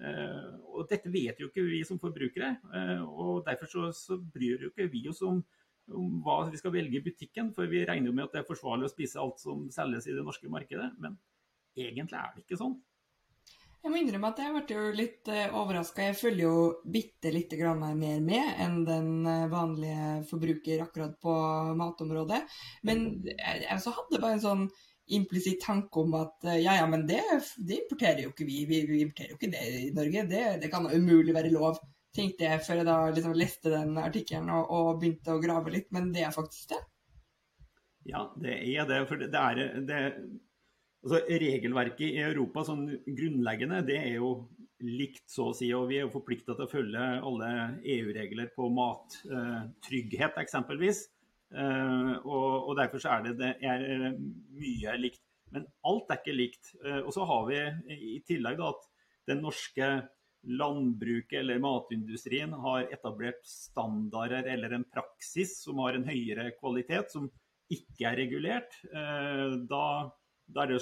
Eh, 0.00 0.52
og 0.72 0.86
dette 0.90 1.10
vet 1.12 1.40
jo 1.40 1.50
ikke 1.50 1.64
vi 1.66 1.82
som 1.84 2.00
forbrukere, 2.00 2.54
eh, 2.74 3.02
og 3.02 3.42
derfor 3.46 3.68
så, 3.68 3.90
så 3.92 4.16
bryr 4.18 4.64
jo 4.64 4.70
ikke 4.70 4.88
vi 4.92 5.04
oss 5.10 5.20
om, 5.26 5.42
om, 5.92 6.14
hva 6.24 6.38
vi 6.48 6.60
skal 6.60 6.72
velge 6.74 6.98
i 6.98 7.04
butikken, 7.04 7.52
for 7.56 7.68
vi 7.70 7.84
regner 7.88 8.08
jo 8.08 8.14
med 8.16 8.28
at 8.28 8.38
det 8.38 8.42
er 8.42 8.48
forsvarlig 8.48 8.88
å 8.88 8.94
spise 8.94 9.20
alt 9.20 9.42
som 9.42 9.68
selges 9.74 10.08
i 10.08 10.16
det 10.16 10.24
norske 10.24 10.48
markedet. 10.52 10.88
Men 11.02 11.18
egentlig 11.76 12.18
er 12.18 12.32
det 12.32 12.46
ikke 12.46 12.60
sånn. 12.62 12.78
Jeg 13.82 13.90
må 13.90 13.98
innrømme 13.98 14.28
at 14.30 14.38
jeg 14.38 14.52
ble 14.54 14.76
jo 14.78 14.90
litt 14.94 15.28
eh, 15.34 15.54
overraska. 15.58 16.06
Jeg 16.06 16.18
følger 16.20 16.46
jo 16.46 16.66
bitte 16.96 17.32
lite 17.34 17.58
grann 17.58 17.82
mer 17.98 18.22
med 18.22 18.62
enn 18.62 18.84
den 18.86 19.10
vanlige 19.52 20.22
forbruker 20.30 20.86
akkurat 20.86 21.18
på 21.20 21.34
matområdet. 21.76 22.40
Men 22.88 23.04
jeg, 23.26 23.66
jeg 23.66 23.96
hadde 23.98 24.22
bare 24.22 24.38
en 24.38 24.46
sånn 24.46 24.64
implisitt 25.06 25.60
tanke 25.64 26.00
om 26.00 26.14
at 26.18 26.46
eh, 26.46 26.60
ja, 26.62 26.76
ja, 26.78 26.86
men 26.90 27.06
det, 27.06 27.22
det, 27.56 27.82
importerer 27.82 28.24
jo 28.26 28.32
ikke 28.32 28.46
vi. 28.48 28.62
vi. 28.68 28.82
Importerer 29.02 29.34
jo 29.34 29.40
ikke 29.40 29.52
det 29.52 29.64
i 29.80 29.90
Norge. 29.96 30.24
Det, 30.30 30.44
det 30.62 30.70
kan 30.72 30.88
umulig 30.88 31.34
være 31.34 31.52
lov, 31.54 31.80
tenkte 32.14 32.46
jeg 32.46 32.62
før 32.66 32.80
jeg 32.82 32.88
da 32.88 32.96
liksom 33.10 33.36
leste 33.38 33.72
den 33.72 33.98
artikkelen 34.00 34.50
og, 34.52 34.70
og, 34.70 34.94
begynte 35.02 35.34
å 35.34 35.42
grave 35.42 35.74
litt. 35.74 35.90
Men 35.94 36.12
det 36.14 36.26
er 36.26 36.34
faktisk 36.34 36.74
det. 36.74 36.80
Ja, 38.10 38.26
det 38.38 38.56
er 38.62 38.88
det. 38.88 39.04
For 39.10 39.20
det 39.20 39.30
er 39.30 39.62
det, 39.90 40.00
altså, 41.04 41.22
Regelverket 41.44 42.08
i 42.08 42.24
Europa 42.24 42.66
sånn 42.66 42.88
grunnleggende, 43.06 43.84
det 43.86 44.00
er 44.00 44.18
jo 44.18 44.34
likt, 44.82 45.28
så 45.30 45.50
å 45.50 45.56
si. 45.56 45.68
Og 45.76 45.88
vi 45.90 46.00
er 46.00 46.06
jo 46.06 46.14
forplikta 46.14 46.56
til 46.56 46.66
å 46.66 46.70
følge 46.70 47.08
alle 47.22 47.50
EU-regler 47.96 48.50
på 48.56 48.70
mattrygghet, 48.74 50.34
eh, 50.34 50.42
eksempelvis. 50.42 51.04
Uh, 51.52 52.16
og, 52.24 52.68
og, 52.70 52.72
Derfor 52.78 53.04
er 53.10 53.26
det, 53.26 53.36
det 53.40 53.52
er 53.68 53.84
eh, 53.84 54.08
mye 54.56 54.96
likt. 55.00 55.22
Men 55.52 55.66
alt 55.88 56.10
er 56.10 56.20
ikke 56.22 56.36
likt. 56.36 56.72
Uh, 56.80 57.02
og 57.02 57.12
så 57.16 57.26
har 57.28 57.44
vi 57.50 57.60
i 57.92 58.18
tillegg 58.28 58.58
da, 58.60 58.72
at 58.72 58.88
den 59.30 59.42
norske 59.44 59.90
landbruket 60.42 61.38
eller 61.38 61.60
matindustrien 61.62 62.54
har 62.64 62.88
etablert 62.90 63.44
standarder 63.46 64.48
eller 64.50 64.74
en 64.74 64.86
praksis 64.90 65.60
som 65.62 65.78
har 65.84 65.94
en 65.94 66.08
høyere 66.08 66.48
kvalitet, 66.56 67.12
som 67.14 67.28
ikke 67.70 68.08
er 68.08 68.18
regulert. 68.18 68.74
Da, 68.90 69.84
da, 70.50 70.64
er 70.64 70.72
det 70.72 70.80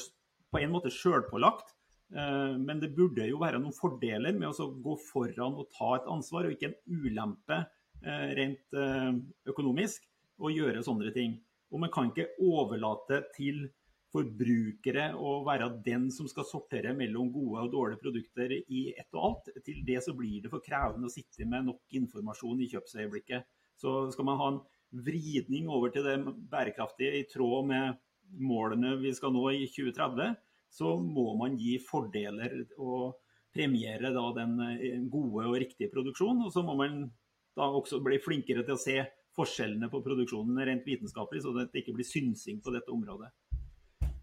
på 0.49 0.63
en 0.63 0.73
måte 0.73 0.89
sjølpålagt. 0.95 1.75
Eh, 2.11 2.55
men 2.59 2.81
det 2.83 2.95
burde 2.97 3.29
jo 3.29 3.39
være 3.43 3.61
noen 3.63 3.77
fordeler 3.77 4.35
med 4.37 4.51
å 4.51 4.71
gå 4.83 4.97
foran 5.11 5.59
og 5.61 5.71
ta 5.77 5.95
et 5.99 6.09
ansvar, 6.11 6.47
og 6.47 6.57
ikke 6.57 6.73
en 6.73 7.05
ulempe 7.05 7.61
eh, 8.03 8.31
rent 8.39 8.79
eh, 8.79 9.13
økonomisk 9.53 10.10
å 10.41 10.51
gjøre 10.53 10.83
sånne 10.85 11.13
ting. 11.15 11.37
Og 11.71 11.83
man 11.85 11.93
kan 11.93 12.11
ikke 12.11 12.33
overlate 12.43 13.23
til 13.37 13.69
forbrukere 14.11 15.13
å 15.15 15.37
være 15.47 15.69
den 15.85 16.09
som 16.11 16.27
skal 16.31 16.47
sortere 16.49 16.93
mellom 16.99 17.31
gode 17.31 17.63
og 17.63 17.73
dårlige 17.75 18.03
produkter 18.03 18.57
i 18.59 18.89
ett 18.91 19.15
og 19.15 19.27
alt. 19.29 19.51
Til 19.67 19.85
det 19.87 20.01
så 20.03 20.17
blir 20.19 20.43
det 20.43 20.51
for 20.51 20.65
krevende 20.65 21.07
å 21.07 21.15
sitte 21.15 21.47
med 21.47 21.69
nok 21.69 21.99
informasjon 22.01 22.65
i 22.65 22.69
kjøpsøyeblikket. 22.73 23.47
Så 23.79 24.11
skal 24.15 24.27
man 24.27 24.41
ha 24.41 24.49
en 24.51 24.61
vridning 25.07 25.71
over 25.71 25.93
til 25.95 26.07
det 26.09 26.17
bærekraftige 26.51 27.21
i 27.21 27.27
tråd 27.31 27.71
med 27.71 28.01
målene 28.41 28.97
vi 29.01 29.13
skal 29.15 29.33
nå 29.35 29.47
i 29.55 29.67
2030, 29.71 30.35
så 30.71 30.95
må 31.03 31.33
man 31.39 31.57
gi 31.59 31.77
fordeler 31.83 32.61
og 32.79 33.17
premiere 33.55 34.13
den 34.37 34.53
eh, 34.69 35.01
gode 35.11 35.49
og 35.49 35.57
riktige 35.59 35.91
produksjonen. 35.91 36.45
Og 36.47 36.53
så 36.55 36.63
må 36.67 36.77
man 36.79 37.03
da 37.59 37.67
også 37.67 37.99
bli 38.03 38.21
flinkere 38.23 38.63
til 38.67 38.77
å 38.77 38.83
se 38.83 38.99
forskjellene 39.41 39.91
på 39.91 40.03
produksjonen 40.05 40.61
rent 40.69 40.87
vitenskapelig, 40.87 41.43
så 41.45 41.55
det 41.57 41.71
ikke 41.83 41.97
blir 41.97 42.09
synsing 42.09 42.61
på 42.63 42.75
dette 42.75 42.93
området. 42.95 43.33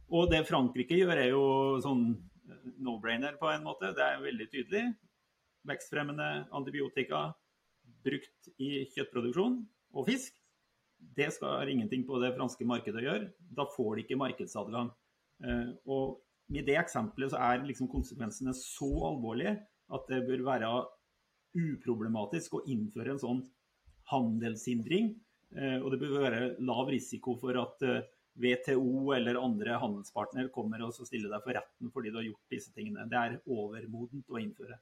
Og 0.08 0.30
det 0.32 0.46
Frankrike 0.48 0.96
gjør, 0.96 1.20
er 1.20 1.34
jo 1.34 1.44
sånn 1.84 2.06
eh, 2.14 2.68
no-brainer 2.84 3.36
på 3.42 3.50
en 3.52 3.66
måte. 3.68 3.92
Det 3.96 4.06
er 4.06 4.24
veldig 4.24 4.48
tydelig. 4.54 4.84
Vekstfremmende 5.68 6.30
antibiotika 6.56 7.26
brukt 8.08 8.52
i 8.64 8.86
kjøttproduksjon 8.94 9.58
og 9.98 10.08
fisk. 10.08 10.38
Det 11.18 11.28
skal 11.36 11.70
ingenting 11.70 12.06
på 12.08 12.22
det 12.24 12.32
franske 12.38 12.66
markedet 12.68 13.02
å 13.02 13.06
gjøre. 13.06 13.28
Da 13.58 13.68
får 13.76 13.98
de 13.98 14.06
ikke 14.06 14.22
markedsadgang. 14.22 14.94
Eh, 15.44 15.74
og 15.92 16.22
med 16.54 16.68
det 16.70 16.78
eksempelet 16.80 17.34
så 17.34 17.42
er 17.50 17.68
liksom 17.68 17.92
konsekvensene 17.92 18.56
så 18.56 18.90
alvorlige 19.12 19.58
at 19.92 20.08
det 20.12 20.24
bør 20.28 20.46
være 20.48 20.72
uproblematisk 21.58 22.58
å 22.58 22.64
innføre 22.70 23.16
en 23.16 23.22
sånn 23.22 23.44
handelshindring. 24.12 25.14
Eh, 25.56 25.78
og 25.80 25.92
det 25.94 26.02
bør 26.04 26.20
være 26.26 26.44
lav 26.68 26.92
risiko 26.92 27.38
for 27.40 27.60
at 27.62 27.86
WTO 28.38 29.14
eller 29.16 29.40
andre 29.42 29.80
handelspartner 29.82 30.52
kommer 30.54 30.84
og 30.86 30.94
stiller 30.98 31.32
deg 31.32 31.42
for 31.46 31.58
retten 31.58 31.94
fordi 31.94 32.12
du 32.12 32.20
har 32.20 32.28
gjort 32.28 32.54
disse 32.54 32.74
tingene. 32.76 33.08
Det 33.10 33.18
er 33.18 33.40
overmodent 33.46 34.30
å 34.30 34.42
innføre. 34.42 34.78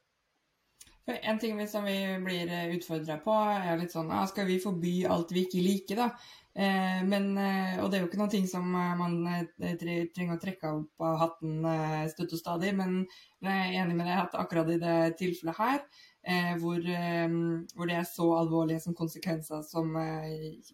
En 1.05 1.37
ting 1.37 1.59
som 1.69 1.85
vi 1.85 1.99
blir 2.25 2.49
utfordra 2.73 3.19
på, 3.21 3.33
er 3.53 3.77
litt 3.77 3.93
sånn 3.93 4.09
Skal 4.25 4.47
vi 4.49 4.55
forby 4.57 4.93
alt 5.05 5.29
vi 5.35 5.43
ikke 5.45 5.61
liker, 5.61 6.01
da? 6.01 6.07
Eh, 6.55 7.01
men, 7.03 7.37
eh, 7.37 7.83
og 7.83 7.89
det 7.91 7.97
er 7.97 8.03
jo 8.05 8.07
ikke 8.07 8.19
noe 8.21 8.47
som 8.47 8.67
eh, 8.79 8.91
man 8.95 9.15
trenger 9.59 10.37
å 10.37 10.39
trekke 10.39 10.69
opp 10.71 11.03
av 11.03 11.17
hatten 11.19 11.65
støtt 12.13 12.31
og 12.37 12.39
stadig, 12.39 12.71
men 12.77 13.01
jeg 13.43 13.51
er 13.51 13.79
enig 13.81 13.97
med 13.97 14.07
deg 14.07 14.21
at 14.21 14.37
akkurat 14.39 14.71
i 14.71 14.79
det 14.79 14.99
tilfellet 15.19 15.59
her, 15.59 15.81
hvor, 16.57 16.79
hvor, 16.81 17.85
det 17.85 17.97
er 17.99 18.07
så 18.09 18.25
alvorlige 18.33 18.81
som 18.81 18.95
konsekvenser 18.97 19.59
som 19.61 19.91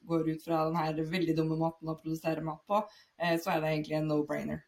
går 0.08 0.30
ut 0.30 0.46
fra 0.46 0.62
denne 0.70 1.04
veldig 1.12 1.36
dumme 1.36 1.58
måten 1.60 1.92
å 1.92 1.98
produsere 2.00 2.46
mat 2.46 2.62
på, 2.72 2.80
så 3.20 3.52
er 3.52 3.60
det 3.60 3.74
egentlig 3.74 3.98
en 3.98 4.08
no-brainer. 4.14 4.62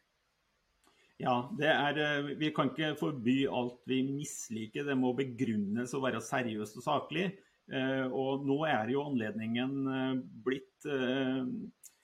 Ja, 1.22 1.38
er, 1.56 2.28
vi 2.36 2.52
kan 2.52 2.74
ikke 2.74 2.92
forby 3.00 3.38
alt 3.48 3.80
vi 3.88 4.02
misliker. 4.10 4.84
Det 4.84 4.98
må 5.00 5.14
begrunnes 5.16 5.96
og 5.96 6.04
være 6.04 6.20
seriøst 6.20 6.76
og 6.82 6.84
saklig. 6.90 7.30
Eh, 7.72 8.06
og 8.12 8.44
nå 8.44 8.58
er 8.68 8.90
jo 8.92 9.06
anledningen 9.06 9.76
eh, 9.88 10.16
blitt 10.44 10.88
eh, 10.90 11.44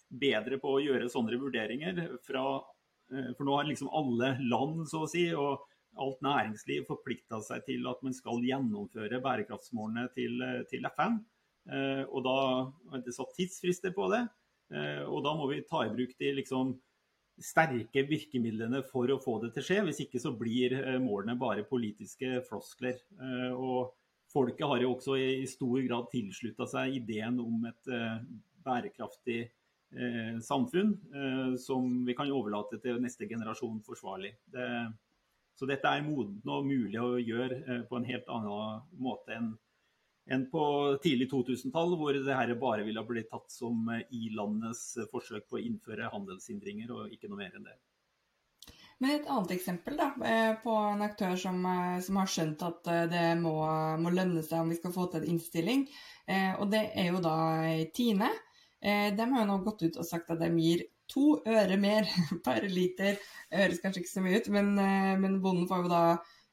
bedre 0.09 0.57
på 0.61 0.77
å 0.77 0.83
gjøre 0.83 1.11
sånne 1.13 1.39
vurderinger. 1.41 2.01
Fra, 2.27 2.45
for 3.11 3.47
nå 3.47 3.59
har 3.59 3.69
liksom 3.69 3.91
alle 3.95 4.35
land, 4.41 4.87
så 4.91 5.05
å 5.05 5.11
si, 5.11 5.29
og 5.37 5.67
alt 6.01 6.23
næringsliv 6.25 6.87
forplikta 6.89 7.43
seg 7.45 7.67
til 7.67 7.87
at 7.91 8.01
man 8.07 8.15
skal 8.17 8.43
gjennomføre 8.47 9.21
bærekraftsmålene 9.23 10.09
til, 10.15 10.43
til 10.71 10.87
FN. 10.95 11.19
Og 12.11 12.21
da 12.25 12.37
er 12.95 13.03
det 13.05 13.15
satt 13.15 13.35
tidsfrister 13.37 13.95
på 13.95 14.07
det. 14.11 14.23
Og 15.11 15.19
da 15.27 15.35
må 15.39 15.49
vi 15.51 15.61
ta 15.67 15.83
i 15.85 15.91
bruk 15.93 16.15
de 16.19 16.31
liksom 16.39 16.73
sterke 17.43 18.05
virkemidlene 18.07 18.85
for 18.87 19.11
å 19.11 19.19
få 19.23 19.37
det 19.43 19.53
til 19.55 19.63
å 19.65 19.69
skje. 19.69 19.81
Hvis 19.89 20.03
ikke 20.07 20.23
så 20.23 20.35
blir 20.39 20.75
målene 21.03 21.39
bare 21.39 21.67
politiske 21.67 22.39
floskler. 22.47 23.03
Og 23.59 23.91
folket 24.33 24.67
har 24.67 24.83
jo 24.83 24.95
også 24.95 25.17
i 25.19 25.47
stor 25.51 25.81
grad 25.87 26.11
tilslutta 26.13 26.67
seg 26.71 27.01
ideen 27.01 27.41
om 27.43 27.65
et 27.71 27.91
uh, 27.93 28.19
bærekraftig 28.67 29.41
uh, 29.47 30.37
samfunn 30.45 30.95
uh, 31.15 31.55
som 31.61 31.89
vi 32.07 32.17
kan 32.19 32.31
overlate 32.33 32.81
til 32.83 33.01
neste 33.03 33.29
generasjon 33.31 33.81
forsvarlig. 33.87 34.35
Det, 34.55 34.69
så 35.59 35.69
dette 35.69 35.91
er 35.91 36.07
modent 36.07 36.47
og 36.49 36.69
mulig 36.69 37.01
å 37.03 37.19
gjøre 37.21 37.83
på 37.91 37.99
en 37.99 38.07
helt 38.09 38.31
annen 38.33 38.87
måte 39.03 39.37
enn 39.37 39.51
enn 40.31 40.45
på 40.47 40.63
tidlig 41.03 41.27
2000-tall, 41.33 41.97
hvor 41.99 42.15
det 42.15 42.37
her 42.37 42.53
bare 42.61 42.85
ville 42.87 43.03
blitt 43.09 43.31
tatt 43.33 43.51
som 43.51 43.89
i-landenes 44.15 44.83
forsøk 45.11 45.49
på 45.51 45.59
å 45.59 45.63
innføre 45.65 46.11
handelshindringer, 46.13 46.93
og 46.95 47.15
ikke 47.17 47.31
noe 47.33 47.41
mer 47.41 47.57
enn 47.59 47.67
det. 47.67 47.75
Men 49.01 49.15
et 49.15 49.29
annet 49.33 49.55
eksempel 49.55 49.97
da, 49.97 50.11
eh, 50.29 50.51
på 50.61 50.75
en 50.77 51.03
aktør 51.07 51.33
som, 51.41 51.63
eh, 51.65 52.01
som 52.05 52.19
har 52.21 52.29
skjønt 52.29 52.63
at 52.67 52.89
eh, 52.93 53.07
det 53.09 53.25
må, 53.41 53.55
må, 53.97 54.13
lønne 54.13 54.43
seg 54.45 54.61
om 54.61 54.69
vi 54.69 54.77
skal 54.77 54.93
få 54.93 55.07
til 55.09 55.23
en 55.23 55.31
innstilling, 55.35 55.87
og 56.31 56.69
det 56.71 56.83
er 56.95 57.09
jo 57.09 57.19
da 57.25 57.35
Tine. 57.97 58.29
De 58.81 59.25
har 59.33 59.41
jo 59.41 59.47
nå 59.49 59.57
gått 59.65 59.81
ut 59.83 59.97
og 59.99 60.07
sagt 60.07 60.29
at 60.31 60.39
de 60.39 60.51
gir 60.63 60.85
to 61.11 61.41
øre 61.43 61.75
mer 61.81 62.07
per 62.47 62.69
liter. 62.71 63.19
Det 63.51 63.65
høres 63.65 63.81
kanskje 63.83 64.05
ikke 64.05 64.13
så 64.13 64.23
mye 64.23 64.39
ut, 64.39 64.51
men, 64.55 64.71
men 65.25 65.41
bonden 65.43 65.67
får 65.67 65.83
jo 65.83 65.91
da 65.91 66.05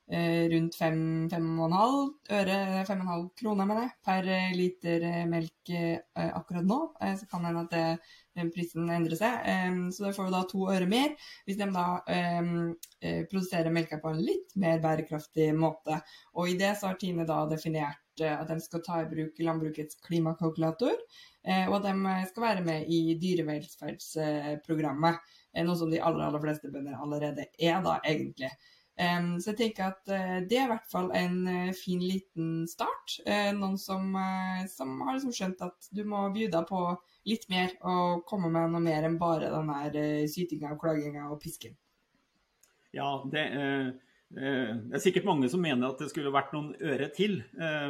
rundt 0.08 0.78
5,5 0.80 1.34
øre, 2.32 2.58
5,5 2.88 3.26
kroner 3.42 3.68
med 3.68 3.82
det, 3.82 3.88
per 4.08 4.30
liter 4.56 5.04
melk 5.28 5.72
akkurat 6.16 6.64
nå. 6.64 6.78
Så 7.20 7.28
kan 7.28 7.44
hende 7.44 7.66
at 7.66 7.76
det 7.76 8.46
prisen 8.54 8.90
endrer 8.94 9.18
seg. 9.20 9.48
Så 9.94 10.06
da 10.06 10.14
får 10.16 10.30
du 10.30 10.36
da 10.36 10.44
to 10.48 10.68
øre 10.72 10.88
mer 10.90 11.16
hvis 11.48 11.58
de 11.60 11.68
da 11.74 11.86
eh, 12.12 13.24
produserer 13.30 13.74
melka 13.74 14.00
på 14.02 14.10
en 14.12 14.22
litt 14.24 14.56
mer 14.60 14.82
bærekraftig 14.84 15.48
måte. 15.58 16.02
Og 16.38 16.50
i 16.52 16.58
det 16.60 16.74
så 16.78 16.92
har 16.92 16.98
Tine 17.02 17.26
da 17.28 17.46
definert 17.50 18.22
eh, 18.22 18.36
at 18.36 18.50
de 18.52 18.60
skal 18.64 18.84
ta 18.86 19.02
i 19.02 19.10
bruk 19.10 19.34
landbrukets 19.44 19.96
klimakalkulator, 20.06 20.96
eh, 21.48 21.66
og 21.70 21.76
at 21.80 21.86
de 21.90 21.94
skal 22.32 22.48
være 22.50 22.64
med 22.68 22.80
i 22.94 23.18
dyrevelferdsprogrammet. 23.22 25.16
Noe 25.58 25.78
som 25.80 25.90
de 25.90 25.98
aller, 26.04 26.22
aller 26.28 26.44
fleste 26.44 26.70
bønder 26.70 27.00
allerede 27.02 27.44
er, 27.58 27.78
da, 27.82 27.98
egentlig. 28.06 28.52
Så 28.98 29.52
jeg 29.52 29.58
tenker 29.60 29.92
at 29.92 30.10
uh, 30.10 30.40
det 30.50 30.58
er 30.58 30.66
i 30.66 30.72
hvert 30.72 30.88
fall 30.90 31.12
en 31.14 31.36
uh, 31.46 31.74
fin 31.78 32.02
liten 32.02 32.64
start. 32.70 33.20
Uh, 33.28 33.52
noen 33.54 33.76
som, 33.78 34.10
som 34.74 34.96
har 35.06 35.20
liksom 35.20 35.36
skjønt 35.38 35.62
at 35.68 35.90
du 35.94 36.02
må 36.10 36.24
bjuda 36.34 36.64
på 36.66 36.82
litt 37.30 37.46
mer 37.52 37.76
og 37.86 38.26
komme 38.30 38.50
med 38.50 38.74
noe 38.74 38.82
mer 38.82 39.06
enn 39.06 39.20
bare 39.22 39.52
den 39.54 39.70
der 39.70 40.26
sytinga 40.32 40.74
og 40.74 40.82
klaginga 40.82 41.28
og 41.30 41.38
pisken. 41.44 41.78
Ja, 42.96 43.12
det, 43.30 43.44
det, 44.34 44.50
er 44.96 45.04
sikkert 45.04 45.28
mange 45.28 45.50
som 45.52 45.62
mener 45.62 45.92
at 45.92 46.02
det 46.02 46.10
skulle 46.10 46.34
vært 46.34 46.56
noen 46.56 46.72
øre 46.82 47.12
til 47.14 47.42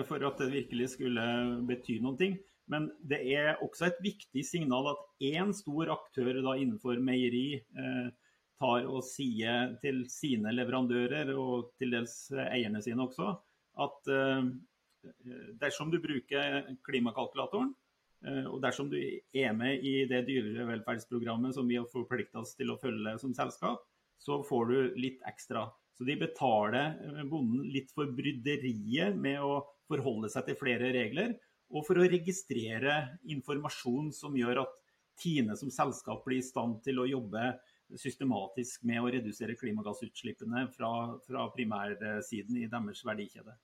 for 0.10 0.26
at 0.28 0.42
det 0.42 0.50
virkelig 0.52 0.90
skulle 0.98 1.24
bety 1.70 2.02
noen 2.04 2.20
ting. 2.20 2.38
Men 2.68 2.90
det 3.08 3.22
er 3.32 3.62
også 3.64 3.88
et 3.88 4.02
viktig 4.04 4.44
signal 4.44 4.90
at 4.92 5.06
én 5.24 5.54
stor 5.56 5.94
aktør 5.94 6.42
da 6.42 6.58
innenfor 6.58 7.00
meieri 7.00 7.62
tar 8.60 8.88
og 8.90 9.04
sier 9.06 9.76
til 9.84 10.04
sine 10.12 10.54
leverandører, 10.56 11.34
og 11.38 11.72
til 11.80 11.94
dels 11.94 12.16
eierne 12.48 12.82
sine 12.84 13.06
også, 13.06 13.34
at 13.84 14.10
uh, 14.10 14.48
dersom 15.62 15.92
du 15.94 16.00
bruker 16.04 16.64
klimakalkulatoren, 16.88 17.74
uh, 18.26 18.46
og 18.50 18.62
dersom 18.66 18.90
du 18.94 18.98
er 18.98 19.54
med 19.58 19.86
i 19.86 20.00
det 20.10 20.24
dyrevelferdsprogrammet 20.30 21.58
som 21.58 21.70
vi 21.70 21.78
har 21.80 21.90
forplikta 21.92 22.42
oss 22.42 22.56
til 22.58 22.74
å 22.74 22.80
følge 22.82 23.18
som 23.22 23.36
selskap, 23.38 23.86
så 24.18 24.42
får 24.46 24.72
du 24.72 24.78
litt 24.98 25.22
ekstra. 25.30 25.68
Så 25.98 26.06
de 26.06 26.18
betaler 26.18 26.98
eh, 27.02 27.24
bonden 27.30 27.66
litt 27.74 27.90
for 27.94 28.10
bryderiet 28.14 29.18
med 29.18 29.42
å 29.42 29.64
forholde 29.90 30.30
seg 30.34 30.50
til 30.50 30.58
flere 30.60 30.92
regler, 30.94 31.36
og 31.74 31.84
for 31.88 32.00
å 32.00 32.08
registrere 32.08 33.20
informasjon 33.28 34.12
som 34.16 34.38
gjør 34.38 34.64
at 34.66 34.76
Tine 35.18 35.56
som 35.58 35.72
selskap 35.74 36.22
blir 36.28 36.44
i 36.44 36.46
stand 36.46 36.76
til 36.86 37.00
å 37.02 37.08
jobbe 37.10 37.56
systematisk 37.96 38.84
med 38.88 39.00
å 39.02 39.12
redusere 39.14 39.56
klimagassutslippene 39.60 40.66
fra, 40.74 40.92
fra 41.24 41.48
primærsiden 41.54 42.60
i 42.60 42.68
deres 42.72 43.04
verdikjede. 43.08 43.56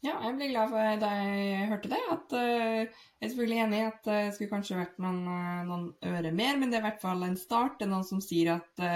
Ja, 0.00 0.14
jeg 0.24 0.36
blir 0.38 0.52
glad 0.54 0.70
for 0.72 1.00
da 1.02 1.08
jeg 1.18 1.66
hørte 1.68 1.90
det. 1.92 2.00
At, 2.14 2.32
uh, 2.32 2.78
jeg 2.80 3.26
er 3.26 3.32
selvfølgelig 3.32 3.58
enig 3.66 3.80
i 3.80 3.88
at 3.88 4.06
det 4.06 4.20
uh, 4.22 4.30
skulle 4.36 4.52
kanskje 4.54 4.78
vært 4.78 5.02
noen, 5.02 5.18
uh, 5.28 5.58
noen, 5.68 5.90
øre 6.08 6.32
mer, 6.32 6.56
men 6.56 6.70
det 6.70 6.78
er 6.78 6.84
i 6.84 6.88
hvert 6.88 7.02
fall 7.02 7.26
en 7.26 7.36
start. 7.36 7.76
Det 7.76 7.88
er 7.88 7.92
noen 7.92 8.08
som 8.08 8.22
sier 8.24 8.54
at 8.56 8.86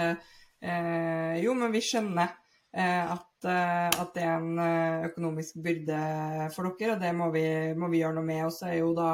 jo, 0.65 1.51
men 1.53 1.69
vi 1.69 1.81
skjønner 1.83 2.31
at, 2.73 3.45
at, 3.45 4.13
det 4.15 4.23
er 4.23 4.39
en 4.39 4.61
økonomisk 5.05 5.59
byrde 5.61 5.97
for 6.55 6.71
dere, 6.79 6.95
og 6.95 7.03
det 7.03 7.11
må 7.13 7.27
vi, 7.35 7.43
må 7.77 7.91
vi 7.91 7.99
gjøre 7.99 8.17
noe 8.17 8.25
med. 8.25 8.47
Og 8.47 8.53
så 8.55 8.71
er 8.71 8.79
jo 8.79 8.95
da, 8.97 9.11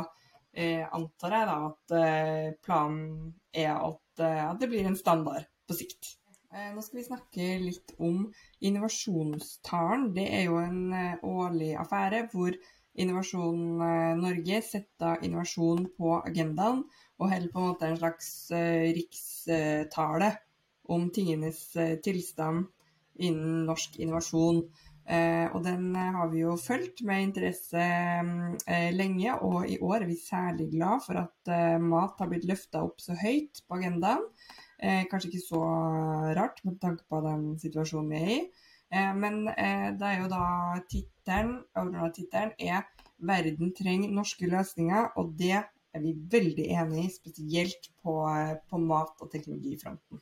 antar 0.95 1.35
jeg 1.35 1.49
da, 1.49 1.57
at 1.73 2.61
planen 2.63 3.33
er 3.51 3.73
at 3.73 4.10
Eh, 4.10 4.10
at 4.23 4.59
det 4.61 4.69
blir 4.71 4.87
en 4.87 4.99
standard 4.99 5.47
på 5.67 5.77
sikt. 5.77 6.15
Eh, 6.51 6.71
nå 6.75 6.81
skal 6.83 6.99
vi 6.99 7.07
snakke 7.07 7.47
litt 7.63 7.93
om 8.03 8.25
innovasjonstalen. 8.67 10.09
Det 10.17 10.25
er 10.35 10.49
jo 10.49 10.57
en 10.59 10.81
eh, 10.91 11.23
årlig 11.23 11.73
affære 11.79 12.27
hvor 12.33 12.55
Innovasjon 13.01 13.79
eh, 13.79 14.17
Norge 14.19 14.57
setter 14.67 15.21
innovasjon 15.23 15.85
på 15.95 16.17
agendaen 16.17 16.81
og 17.21 17.29
holder 17.31 17.53
på 17.53 17.61
en 17.61 17.69
måte 17.69 17.87
en 17.87 17.99
slags 18.01 18.27
rikstale 18.97 20.27
om 20.91 21.05
tingenes 21.15 21.61
tilstand 22.03 22.65
innen 23.21 23.63
norsk 23.69 23.95
innovasjon. 24.01 24.65
Og 25.11 25.57
den 25.65 25.89
har 25.95 26.29
vi 26.31 26.39
jo 26.45 26.53
fulgt 26.55 27.01
med 27.03 27.25
interesse 27.25 27.85
lenge, 28.95 29.33
og 29.43 29.67
i 29.67 29.75
år 29.83 29.97
er 29.97 30.07
vi 30.07 30.15
særlig 30.15 30.69
glad 30.71 31.03
for 31.03 31.19
at 31.19 31.51
mat 31.83 32.21
har 32.21 32.29
blitt 32.31 32.47
løfta 32.47 32.85
opp 32.87 33.03
så 33.03 33.17
høyt 33.19 33.59
på 33.67 33.79
agendaen. 33.81 34.23
Eh, 34.81 35.03
kanskje 35.09 35.29
ikke 35.29 35.45
så 35.45 35.61
rart 36.37 36.63
med 36.65 36.79
tanke 36.81 37.05
på 37.09 37.19
den 37.21 37.43
situasjonen 37.61 38.09
vi 38.09 38.21
er 38.21 38.31
i. 38.33 38.39
Eh, 38.97 39.11
men 39.13 39.43
eh, 39.53 39.91
det 39.97 40.07
er 40.07 40.23
jo 40.23 40.31
da 40.31 40.45
tittelen 40.89 41.59
er 42.57 42.89
'Verden 43.21 43.75
trenger 43.77 44.09
norske 44.09 44.47
løsninger', 44.49 45.11
og 45.15 45.35
det 45.37 45.53
er 45.93 46.01
vi 46.01 46.15
veldig 46.31 46.65
enig 46.73 47.05
i, 47.05 47.13
spesielt 47.13 47.91
på, 48.01 48.15
på 48.69 48.77
mat- 48.77 49.21
og 49.21 49.29
teknologifronten. 49.31 50.17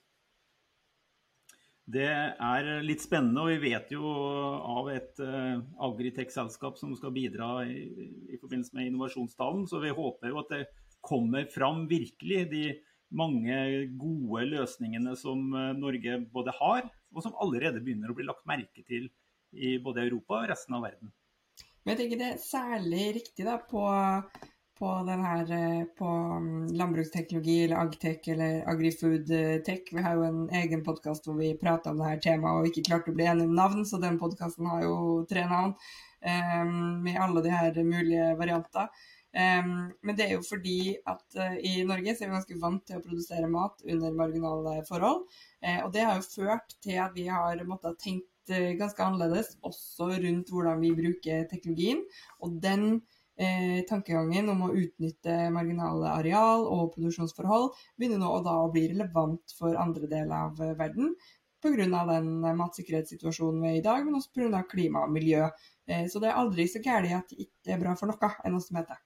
Det 1.89 2.05
er 2.05 2.67
litt 2.85 3.01
spennende, 3.01 3.41
og 3.41 3.49
vi 3.49 3.71
vet 3.71 3.89
jo 3.95 4.05
av 4.05 4.91
et 4.93 5.21
uh, 5.25 5.57
agritech-selskap 5.87 6.77
som 6.77 6.91
skal 6.97 7.13
bidra 7.15 7.63
i, 7.65 7.87
i, 8.29 8.37
forbindelse 8.37 8.77
med 8.77 8.91
innovasjonstalen, 8.91 9.65
så 9.69 9.81
vi 9.81 9.95
håper 9.97 10.29
jo 10.29 10.43
at 10.43 10.53
det 10.53 10.61
kommer 11.01 11.47
fram 11.49 11.87
virkelig 11.89 12.43
de 12.51 12.63
mange 13.09 13.57
gode 13.97 14.45
løsningene 14.51 15.15
som 15.17 15.47
eh, 15.55 15.71
Norge 15.77 16.19
både 16.29 16.53
har, 16.59 16.89
og 17.15 17.23
som 17.25 17.37
allerede 17.41 17.81
begynner 17.81 18.11
å 18.11 18.17
bli 18.17 18.27
lagt 18.27 18.45
merke 18.49 18.83
til 18.85 19.07
i 19.49 19.77
både 19.81 20.03
Europa 20.05 20.43
og 20.43 20.51
resten 20.51 20.77
av 20.77 20.85
verden. 20.85 21.09
Men 21.81 21.95
jeg 21.95 22.01
tenker 22.03 22.21
det 22.21 22.27
er 22.35 22.43
særlig 22.43 23.05
riktig 23.17 23.47
da, 23.47 23.55
på, 23.65 23.81
på, 24.79 24.89
her, 25.07 25.51
eh, 25.51 25.83
på 25.97 26.05
mm, 26.05 26.67
landbruksteknologi 26.73 27.63
eller 27.63 27.75
agtech 27.75 28.27
eller 28.27 28.63
agrifoodtech. 28.71 29.91
Vi 29.91 30.01
har 30.01 30.15
jo 30.15 30.23
en 30.23 30.41
egen 30.61 30.83
podkast 30.85 31.27
hvor 31.27 31.35
vi 31.39 31.51
prater 31.59 31.91
om 31.91 31.99
dette 31.99 32.29
temaet 32.29 32.61
og 32.61 32.69
ikke 32.69 32.85
klarte 32.87 33.11
å 33.11 33.17
bli 33.17 33.27
enige 33.27 33.49
om 33.49 33.57
navn, 33.59 33.83
så 33.85 33.99
den 33.99 34.19
podkasten 34.21 34.69
har 34.71 34.85
jo 34.85 34.95
tre 35.29 35.43
navn 35.49 35.75
um, 35.75 36.73
med 37.03 37.19
alle 37.19 37.43
de 37.43 37.53
her 37.53 37.81
mulige 37.83 38.31
varianter. 38.39 38.87
Um, 39.29 39.91
men 40.01 40.15
det 40.17 40.25
er 40.25 40.33
jo 40.37 40.47
fordi 40.47 40.95
at 41.05 41.37
uh, 41.37 41.59
i 41.59 41.83
Norge 41.85 42.15
så 42.15 42.25
er 42.25 42.31
vi 42.31 42.37
ganske 42.39 42.63
vant 42.63 42.81
til 42.87 42.97
å 42.97 43.03
produsere 43.03 43.51
mat 43.51 43.83
under 43.83 44.15
marginale 44.15 44.79
forhold. 44.87 45.27
Uh, 45.59 45.83
og 45.83 45.93
det 45.93 46.07
har 46.07 46.17
jo 46.17 46.31
ført 46.39 46.79
til 46.81 47.03
at 47.03 47.13
vi 47.19 47.27
har 47.29 47.67
måttet 47.67 47.99
tenkt 48.01 48.55
uh, 48.55 48.71
ganske 48.79 49.05
annerledes 49.05 49.57
også 49.59 50.13
rundt 50.15 50.55
hvordan 50.55 50.81
vi 50.81 50.95
bruker 51.03 51.45
teknologien. 51.51 52.05
Og 52.39 52.57
den 52.63 53.01
tankegangen 53.89 54.49
om 54.51 54.65
å 54.65 54.73
utnytte 54.75 55.35
marginale 55.55 56.09
areal 56.19 56.65
og 56.67 56.89
produksjonsforhold 56.95 57.69
begynner 57.95 58.19
nå 58.19 58.31
da 58.43 58.57
å 58.65 58.71
bli 58.73 58.89
relevant 58.91 59.53
for 59.55 59.77
andre 59.79 60.09
deler 60.11 60.49
av 60.49 60.59
verden. 60.79 61.13
Pga. 61.63 62.05
den 62.07 62.29
matsikkerhetssituasjonen 62.59 63.61
vi 63.63 63.69
er 63.69 63.77
i 63.79 63.85
dag, 63.85 64.03
men 64.05 64.19
også 64.19 64.31
pga. 64.35 64.63
klima 64.67 65.05
og 65.07 65.15
miljø. 65.15 65.47
Så 66.11 66.19
det 66.19 66.31
er 66.31 66.39
aldri 66.39 66.67
så 66.67 66.83
gærent 66.83 67.15
at 67.15 67.31
det 67.31 67.47
ikke 67.47 67.75
er 67.75 67.81
bra 67.81 67.95
for 67.99 68.11
noe, 68.11 68.33
er 68.43 68.53
noe 68.53 68.63
som 68.63 68.79
heter. 68.79 68.99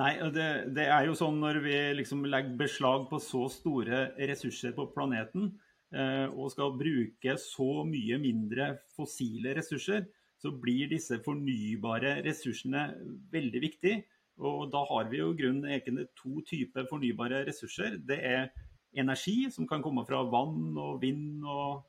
Nei, 0.00 0.14
det, 0.32 0.48
det, 0.72 0.86
er 0.88 1.04
jo 1.04 1.16
sånn 1.16 1.36
når 1.42 1.58
vi 1.66 1.76
liksom 1.98 2.24
legger 2.32 2.56
beslag 2.60 3.04
på 3.10 3.18
så 3.20 3.44
store 3.52 4.06
ressurser 4.30 4.72
på 4.76 4.86
planeten, 4.94 5.50
eh, 5.92 6.24
og 6.32 6.48
skal 6.54 6.72
bruke 6.78 7.34
så 7.40 7.84
mye 7.84 8.16
mindre 8.22 8.70
fossile 8.96 9.52
ressurser, 9.58 10.06
så 10.42 10.50
blir 10.50 10.90
disse 10.90 11.20
fornybare 11.22 12.16
ressursene 12.26 12.88
veldig 13.32 13.62
viktige. 13.62 14.02
Og 14.42 14.66
da 14.72 14.82
har 14.88 15.06
vi 15.12 15.20
jo 15.20 15.30
grunnen 15.38 15.68
egentlig 15.70 16.08
to 16.18 16.42
typer 16.48 16.88
fornybare 16.90 17.44
ressurser. 17.46 18.00
Det 18.02 18.18
er 18.26 18.50
energi, 18.98 19.46
som 19.54 19.68
kan 19.68 19.84
komme 19.84 20.04
fra 20.08 20.24
vann 20.26 20.74
og 20.80 20.98
vind 21.02 21.44
og 21.46 21.84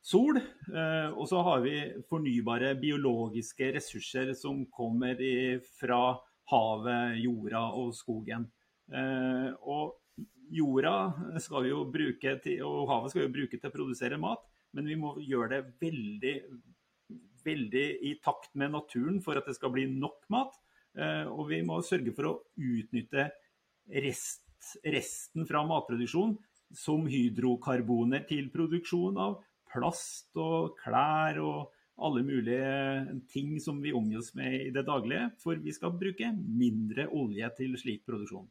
sol. 0.00 0.38
Eh, 0.40 1.10
og 1.12 1.28
så 1.28 1.42
har 1.44 1.60
vi 1.66 1.76
fornybare 2.08 2.72
biologiske 2.80 3.72
ressurser 3.76 4.32
som 4.38 4.64
kommer 4.72 5.20
fra 5.80 6.02
havet, 6.50 7.20
jorda 7.20 7.66
og 7.78 7.92
skogen. 7.94 8.48
Eh, 8.90 9.50
og 9.60 9.98
jorda 10.50 11.38
skal 11.42 11.66
vi 11.66 11.74
jo 11.74 11.84
bruke 11.90 12.36
til, 12.42 12.64
og 12.66 12.88
havet 12.90 13.12
skal 13.12 13.22
vi 13.22 13.28
jo 13.28 13.36
bruke 13.38 13.60
til 13.60 13.70
å 13.70 13.74
produsere 13.74 14.18
mat, 14.20 14.42
men 14.74 14.88
vi 14.90 14.98
må 14.98 15.14
gjøre 15.22 15.52
det 15.52 15.62
veldig, 15.82 16.34
veldig 17.44 17.86
i 18.06 18.14
takt 18.24 18.54
med 18.58 18.74
naturen 18.74 19.20
for 19.24 19.38
at 19.38 19.48
det 19.48 19.56
skal 19.58 19.72
bli 19.74 19.86
nok 19.90 20.22
mat. 20.32 20.54
Eh, 20.98 21.26
og 21.30 21.48
vi 21.50 21.60
må 21.66 21.80
sørge 21.86 22.14
for 22.16 22.28
å 22.28 22.36
utnytte 22.58 23.28
rest, 24.04 24.44
resten 24.84 25.46
fra 25.48 25.62
matproduksjon 25.66 26.36
som 26.76 27.06
hydrokarboner 27.10 28.26
til 28.28 28.50
produksjon 28.54 29.18
av 29.18 29.38
plast 29.70 30.36
og 30.38 30.76
klær 30.78 31.40
og 31.42 31.76
alle 32.00 32.22
mulige 32.24 33.18
ting 33.30 33.58
som 33.60 33.80
vi 33.82 33.92
omgis 33.92 34.32
med 34.38 34.54
i 34.56 34.70
det 34.74 34.86
daglige, 34.88 35.28
for 35.42 35.60
vi 35.60 35.74
skal 35.74 35.92
bruke 36.00 36.32
mindre 36.32 37.06
olje 37.12 37.50
til 37.58 37.76
slik 37.78 38.06
produksjon. 38.08 38.48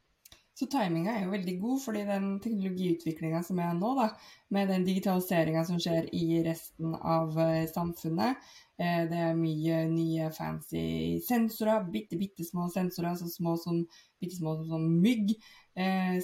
Så 0.60 0.66
timinga 0.68 1.14
er 1.16 1.22
jo 1.24 1.32
veldig 1.32 1.54
god, 1.56 1.76
fordi 1.80 2.00
den 2.04 2.24
teknologiutviklinga 2.44 3.38
som 3.46 3.62
er 3.64 3.70
nå, 3.78 3.94
da, 3.96 4.10
med 4.52 4.68
den 4.68 4.82
digitaliseringa 4.84 5.62
som 5.64 5.78
skjer 5.80 6.10
i 6.12 6.42
resten 6.44 6.92
av 7.00 7.38
eh, 7.40 7.62
samfunnet, 7.70 8.50
eh, 8.76 9.06
det 9.08 9.22
er 9.24 9.38
mye 9.38 9.78
nye 9.88 10.26
fancy 10.36 10.82
sensorer, 11.24 11.86
bitte, 11.94 12.18
bitte 12.20 12.44
små 12.44 12.68
sensorer, 12.74 13.16
så 13.16 13.30
små 13.32 13.56
som 13.62 13.86
bitte 14.20 14.36
små 14.36 14.58
som 14.68 14.84
mygg, 15.00 15.32
eh, 15.32 15.69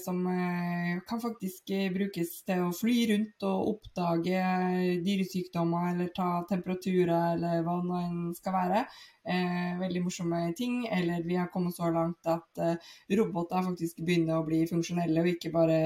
som 0.00 0.26
eh, 0.26 1.00
kan 1.08 1.20
faktisk 1.20 1.70
eh, 1.70 1.88
brukes 1.92 2.42
til 2.46 2.64
å 2.66 2.72
fly 2.74 2.94
rundt 3.10 3.46
og 3.48 3.70
oppdage 3.72 4.42
dyresykdommer 5.06 5.90
eller 5.92 6.12
ta 6.16 6.28
temperaturer 6.50 7.34
eller 7.34 7.64
hva 7.66 7.76
det 7.84 8.00
enn 8.04 8.22
skal 8.36 8.56
være. 8.56 8.84
Eh, 9.26 9.72
veldig 9.80 10.04
morsomme 10.04 10.40
ting. 10.58 10.84
Eller 10.92 11.24
vi 11.26 11.38
har 11.40 11.50
kommet 11.52 11.76
så 11.76 11.90
langt 11.94 12.30
at 12.30 12.62
eh, 12.62 12.94
roboter 13.18 13.66
faktisk 13.70 14.02
begynner 14.06 14.38
å 14.40 14.46
bli 14.46 14.64
funksjonelle 14.70 15.22
og 15.22 15.32
ikke 15.34 15.54
bare 15.54 15.80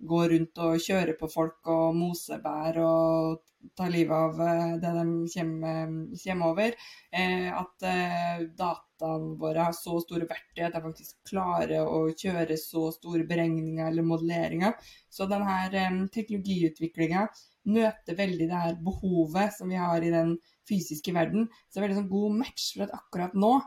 gå 0.00 0.20
rundt 0.32 0.60
og 0.64 0.80
kjøre 0.80 1.14
på 1.20 1.28
folk 1.30 1.70
og 1.72 1.96
mose 1.96 2.38
bær 2.42 2.78
og 2.84 3.40
ta 3.76 3.88
livet 3.92 4.14
av 4.16 4.40
eh, 4.40 4.76
det 4.80 4.92
de 4.96 5.04
kommer, 5.34 5.90
kommer 6.22 6.52
over. 6.54 6.76
Eh, 7.12 7.48
at 7.52 7.86
eh, 7.86 8.44
dataene 8.56 9.34
våre 9.40 9.66
har 9.68 9.76
så 9.76 9.98
store 10.02 10.28
verktøy 10.30 10.64
at 10.66 10.76
de 10.76 10.82
faktisk 10.84 11.18
klarer 11.28 11.84
å 11.84 12.06
kjøre 12.16 12.56
så 12.60 12.88
store 12.94 13.26
beregninger 13.28 13.90
eller 13.90 14.06
modelleringer. 14.06 14.76
Så 15.12 15.28
denne 15.30 16.08
teknologiutviklinga 16.14 17.26
møter 17.70 18.16
veldig 18.16 18.48
det 18.48 18.62
her 18.64 18.80
behovet 18.80 19.52
som 19.56 19.68
vi 19.72 19.80
har 19.80 20.00
i 20.04 20.14
den 20.14 20.38
fysiske 20.68 21.12
verden. 21.16 21.50
Så 21.68 21.76
det 21.76 21.82
er 21.82 21.88
veldig 21.88 22.00
sånn 22.02 22.14
god 22.14 22.40
match 22.40 22.72
for 22.76 22.86
at 22.86 22.96
akkurat 22.96 23.36
nå 23.36 23.58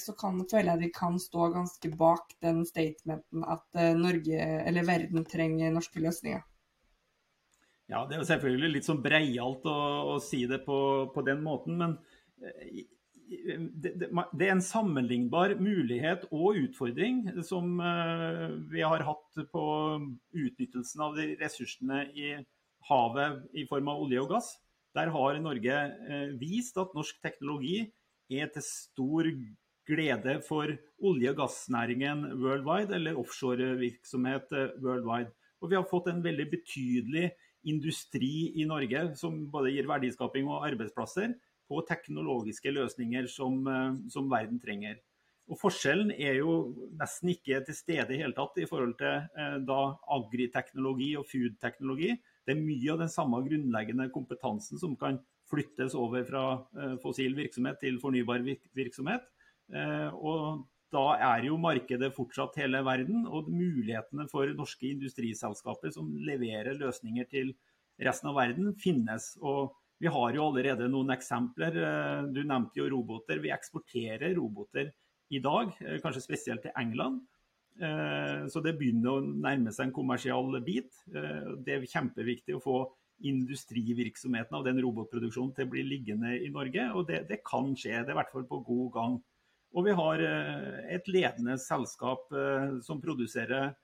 så 0.00 0.14
kan, 0.16 0.40
føler 0.48 0.72
jeg 0.72 0.86
de 0.86 0.92
kan 0.96 1.18
stå 1.20 1.50
ganske 1.52 1.90
bak 2.00 2.30
den 2.44 2.62
statementen 2.68 3.44
at 3.44 3.66
eh, 3.76 3.96
Norge, 3.98 4.38
eller 4.64 4.86
verden 4.88 5.26
trenger 5.28 5.74
norske 5.74 6.00
løsninger. 6.00 6.44
Ja, 7.88 8.04
det 8.08 8.16
er 8.16 8.22
jo 8.22 8.28
selvfølgelig 8.28 8.70
litt 8.74 8.88
sånn 8.88 9.02
breialt 9.04 9.66
å, 9.68 9.78
å 10.14 10.18
si 10.24 10.42
det 10.48 10.62
på, 10.64 10.78
på, 11.12 11.24
den 11.24 11.42
måten, 11.44 11.76
men 11.80 11.98
eh, 12.40 12.86
det, 13.28 13.92
det, 14.00 14.08
det, 14.08 14.46
er 14.46 14.54
en 14.54 14.64
sammenlignbar 14.64 15.58
mulighet 15.60 16.24
og 16.32 16.56
utfordring 16.62 17.26
som 17.44 17.74
vi 18.72 18.80
har 18.80 19.04
hatt 19.04 19.40
på 19.52 19.64
utnyttelsen 20.32 21.02
av 21.04 21.18
de 21.18 21.34
ressursene 21.36 22.06
i 22.16 22.30
havet 22.88 23.42
i 23.52 23.66
form 23.68 23.92
av 23.92 24.00
olje 24.06 24.22
og 24.22 24.32
gass. 24.32 24.48
Der 24.96 25.12
har 25.12 25.36
Norge 25.44 25.76
vist 26.40 26.80
at 26.80 26.96
norsk 26.96 27.20
teknologi 27.20 27.82
er 28.30 28.50
til 28.52 28.64
stor 28.64 29.28
glede 29.88 30.38
for 30.44 30.70
olje- 31.00 31.32
og 31.32 31.36
gassnæringen 31.42 32.24
worldwide, 32.42 32.94
eller 32.94 33.18
offshorevirksomhet 33.18 34.52
eh, 34.52 34.72
worldwide. 34.84 35.32
Og 35.60 35.70
vi 35.70 35.78
har 35.78 35.88
fått 35.90 36.10
en 36.12 36.22
veldig 36.24 36.50
betydelig 36.52 37.30
industri 37.68 38.52
i 38.60 38.66
Norge 38.68 39.16
som 39.18 39.46
både 39.50 39.72
gir 39.74 39.88
verdiskaping 39.88 40.48
og 40.48 40.66
arbeidsplasser 40.68 41.34
på 41.68 41.82
teknologiske 41.88 42.72
løsninger 42.72 43.28
som, 43.32 43.60
eh, 43.66 43.94
som 44.12 44.30
verden 44.30 44.60
trenger. 44.60 45.00
Og 45.48 45.56
Forskjellen 45.56 46.10
er 46.12 46.42
jo 46.42 46.74
nesten 47.00 47.32
ikke 47.32 47.62
til 47.64 47.76
stede 47.76 48.12
i 48.12 48.20
hele 48.20 48.36
tatt 48.36 48.58
i 48.60 48.66
forhold 48.68 48.98
til 49.00 49.14
eh, 49.24 49.56
da 49.64 49.80
agriteknologi 50.18 51.14
og 51.16 51.24
foodteknologi. 51.30 52.12
Det 52.48 52.54
er 52.56 52.64
mye 52.64 52.92
av 52.94 53.02
den 53.02 53.10
samme 53.12 53.42
grunnleggende 53.44 54.06
kompetansen 54.08 54.80
som 54.80 54.94
kan 54.96 55.18
flyttes 55.50 55.92
over 55.98 56.24
fra 56.24 56.44
eh, 56.80 56.94
fossil 57.02 57.34
virksomhet 57.36 57.76
til 57.82 57.98
fornybar 58.00 58.40
virksomhet. 58.76 59.26
Eh, 59.68 60.08
og 60.16 60.64
da 60.94 61.04
er 61.34 61.44
jo 61.44 61.58
markedet 61.60 62.14
fortsatt 62.16 62.56
hele 62.56 62.80
verden, 62.86 63.26
og 63.28 63.50
mulighetene 63.52 64.24
for 64.32 64.48
norske 64.56 64.94
industriselskaper 64.94 65.92
som 65.92 66.08
leverer 66.24 66.80
løsninger 66.80 67.28
til 67.28 67.52
resten 68.00 68.30
av 68.32 68.40
verden, 68.40 68.72
finnes. 68.80 69.34
Og 69.44 69.74
vi 70.00 70.08
har 70.14 70.32
jo 70.32 70.48
allerede 70.48 70.88
noen 70.88 71.12
eksempler. 71.12 71.76
Eh, 71.84 72.28
du 72.32 72.40
nevnte 72.46 72.80
jo 72.80 72.88
roboter. 72.96 73.44
Vi 73.44 73.52
eksporterer 73.52 74.32
roboter 74.40 74.94
i 75.28 75.42
dag, 75.44 75.74
kanskje 76.00 76.24
spesielt 76.24 76.64
til 76.64 76.72
England. 76.80 77.20
Eh, 77.78 78.46
så 78.50 78.62
det 78.64 78.76
begynner 78.78 79.16
å 79.16 79.24
nærme 79.24 79.72
seg 79.74 79.88
en 79.88 79.96
kommersiell 79.96 80.58
bit. 80.66 80.92
Det 81.06 81.74
er 81.76 81.88
kjempeviktig 81.88 82.58
å 82.58 82.62
få 82.64 82.78
industrivirksomheten 83.28 84.54
av 84.54 84.62
den 84.66 84.78
robotproduksjonen 84.82 85.54
til 85.56 85.66
å 85.66 85.72
bli 85.72 85.82
liggende 85.86 86.36
i 86.38 86.52
Norge. 86.54 86.90
Og 86.94 87.08
det, 87.10 87.24
det 87.30 87.42
kan 87.46 87.74
skje. 87.74 87.96
Det 88.02 88.12
er 88.12 88.16
i 88.16 88.20
hvert 88.20 88.32
fall 88.34 88.46
på 88.50 88.62
god 88.66 88.88
gang. 88.94 89.18
Og 89.76 89.84
vi 89.84 89.92
har 89.92 90.22
et 90.88 91.10
ledende 91.12 91.58
selskap 91.60 92.30
som 92.86 93.02
produserer 93.02 93.74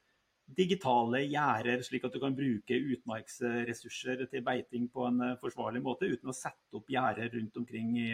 digitale 0.45 1.23
gjerder, 1.25 1.83
slik 1.85 2.05
at 2.05 2.15
du 2.15 2.21
kan 2.23 2.35
bruke 2.37 2.77
utmarksressurser 2.77 4.27
til 4.31 4.45
beiting 4.45 4.89
på 4.93 5.07
en 5.09 5.23
eh, 5.25 5.37
forsvarlig 5.41 5.83
måte, 5.85 6.11
uten 6.11 6.31
å 6.31 6.37
sette 6.37 6.77
opp 6.77 6.91
gjerder 6.91 7.33
rundt 7.33 7.57
omkring 7.61 7.95
i, 7.99 8.11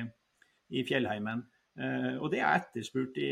i 0.70 0.84
fjellheimen. 0.86 1.42
Eh, 1.78 2.16
og 2.18 2.30
Det 2.33 2.40
er 2.42 2.56
etterspurt 2.59 3.18
i, 3.20 3.30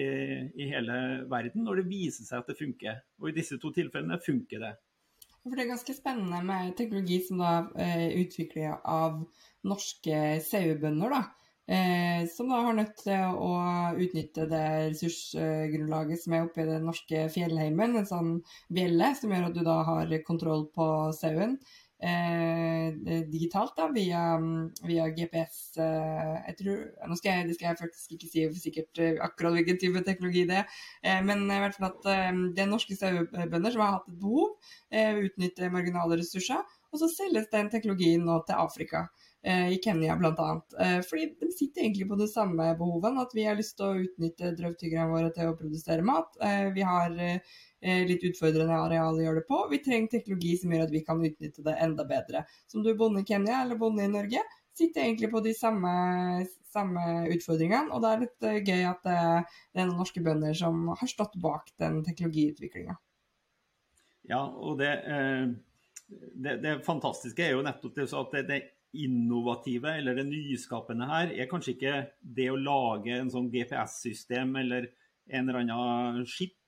i, 0.55 0.69
hele 0.71 0.99
verden 1.31 1.67
når 1.67 1.83
det 1.83 1.89
viser 1.91 2.29
seg 2.29 2.43
at 2.43 2.53
det 2.53 2.59
funker. 2.59 3.01
Og 3.23 3.31
I 3.31 3.39
disse 3.41 3.59
to 3.61 3.73
tilfellene 3.75 4.21
funker 4.25 4.63
det. 4.65 4.75
For 5.43 5.57
Det 5.57 5.65
er 5.65 5.73
ganske 5.73 5.97
spennende 5.97 6.43
med 6.45 6.77
teknologi 6.79 7.23
som 7.27 7.43
da 7.43 7.57
er 7.75 8.07
eh, 8.07 8.21
utviklet 8.23 8.85
av 8.85 9.21
norske 9.67 10.39
sauebønder. 10.45 11.19
Eh, 11.69 12.23
som 12.33 12.49
da 12.49 12.63
har 12.65 12.77
nødt 12.79 12.95
til 13.03 13.35
å 13.37 13.51
utnytte 14.01 14.47
det 14.49 14.69
ressursgrunnlaget 14.87 16.23
som 16.23 16.37
er 16.37 16.47
oppe 16.47 16.63
i 16.63 16.69
den 16.71 16.87
norske 16.89 17.27
fjellheimen, 17.35 17.99
en 17.99 18.09
sånn 18.09 18.31
bjelle 18.73 19.11
som 19.19 19.35
gjør 19.35 19.51
at 19.51 19.59
du 19.59 19.61
da 19.67 19.83
har 19.91 20.15
kontroll 20.25 20.65
på 20.73 20.87
sauen. 21.19 21.59
Eh, 21.99 22.95
digitalt 23.27 23.75
da, 23.77 23.89
via, 23.91 24.21
via 24.87 25.09
GPS. 25.11 25.57
Eh, 25.83 26.51
tror, 26.61 26.85
nå 27.11 27.19
skal 27.19 27.33
jeg, 27.33 27.49
det 27.49 27.57
skal 27.57 27.69
jeg 27.73 27.81
faktisk 27.81 28.15
ikke 28.15 28.31
si 28.31 28.45
sikkert 28.63 29.01
eh, 29.03 29.19
akkurat 29.25 29.57
hvilken 29.57 29.81
type 29.83 30.05
teknologi 30.07 30.45
det 30.47 30.61
er, 30.61 30.77
eh, 31.03 31.19
men 31.27 31.43
i 31.51 31.59
hvert 31.59 31.75
fall 31.75 31.91
at 31.91 32.11
eh, 32.13 32.43
det 32.55 32.63
er 32.63 32.71
norske 32.71 32.95
sauebønder 32.99 33.75
som 33.75 33.83
har 33.83 33.97
hatt 33.97 34.13
et 34.13 34.21
behov, 34.23 34.55
utnytte 35.29 35.73
marginale 35.75 36.21
ressurser, 36.21 36.63
og 36.93 37.03
så 37.03 37.11
selges 37.11 37.51
den 37.51 37.73
teknologien 37.73 38.23
nå 38.25 38.39
til 38.47 38.63
Afrika. 38.63 39.09
Eh, 39.43 39.69
i 39.73 39.79
Kenya 39.83 40.17
bl.a. 40.19 40.49
Eh, 40.83 41.01
fordi 41.07 41.29
de 41.41 41.53
sitter 41.55 41.85
egentlig 41.85 42.09
på 42.09 42.17
det 42.19 42.27
samme 42.29 42.75
behovet, 42.79 43.19
At 43.23 43.35
vi 43.35 43.45
har 43.47 43.55
lyst 43.57 43.77
til 43.79 43.87
å 43.87 44.01
utnytte 44.03 44.51
drøvtyggerne 44.59 45.13
våre 45.13 45.31
til 45.35 45.51
å 45.51 45.57
produsere 45.57 46.03
mat. 46.03 46.35
Eh, 46.43 46.73
vi 46.75 46.83
har 46.83 47.15
litt 47.81 48.25
utfordrende 48.27 48.75
areal 48.75 49.19
å 49.19 49.23
gjøre 49.23 49.41
det 49.43 49.49
på. 49.49 49.59
Vi 49.71 49.79
trenger 49.85 50.11
teknologi 50.13 50.57
som 50.59 50.73
gjør 50.75 50.87
at 50.89 50.95
vi 50.95 51.03
kan 51.07 51.21
utnytte 51.23 51.63
det 51.67 51.77
enda 51.85 52.07
bedre. 52.09 52.45
Som 52.67 52.83
du 52.83 52.91
er 52.91 52.99
bonde 52.99 53.23
i 53.23 53.29
Kenya 53.29 53.61
eller 53.63 53.79
bonde 53.79 54.03
i 54.03 54.11
Norge, 54.11 54.43
sitter 54.79 55.05
egentlig 55.05 55.31
på 55.31 55.43
de 55.45 55.55
samme, 55.55 55.93
samme 56.73 57.05
utfordringene. 57.35 57.93
Og 57.95 58.03
det 58.03 58.11
er 58.11 58.25
litt 58.25 58.49
gøy 58.71 58.83
at 58.91 59.05
det 59.07 59.19
er 59.19 59.87
noen 59.87 59.99
norske 60.01 60.23
bønder 60.25 60.57
som 60.59 60.89
har 60.91 61.11
stått 61.11 61.39
bak 61.43 61.71
den 61.83 62.03
teknologiutviklinga. 62.07 62.99
Ja, 64.29 64.43
og 64.45 64.79
det, 64.83 64.93
det, 66.09 66.59
det, 66.65 66.75
fantastiske 66.87 67.47
er 67.47 67.55
jo 67.57 67.65
nettopp 67.65 67.97
det 67.97 68.11
at 68.13 68.35
det, 68.37 68.45
det 68.51 68.61
innovative 68.99 69.99
eller 70.01 70.17
det 70.17 70.27
nyskapende 70.29 71.09
her 71.09 71.33
er 71.35 71.49
kanskje 71.49 71.75
ikke 71.75 71.97
det 72.21 72.49
å 72.53 72.61
lage 72.61 73.13
en 73.19 73.31
sånn 73.33 73.51
GPS-system 73.53 74.55
eller 74.63 74.89
en 75.29 75.49
eller 75.49 75.61
annen 75.61 76.25
skip, 76.29 76.55
eh, 76.57 76.68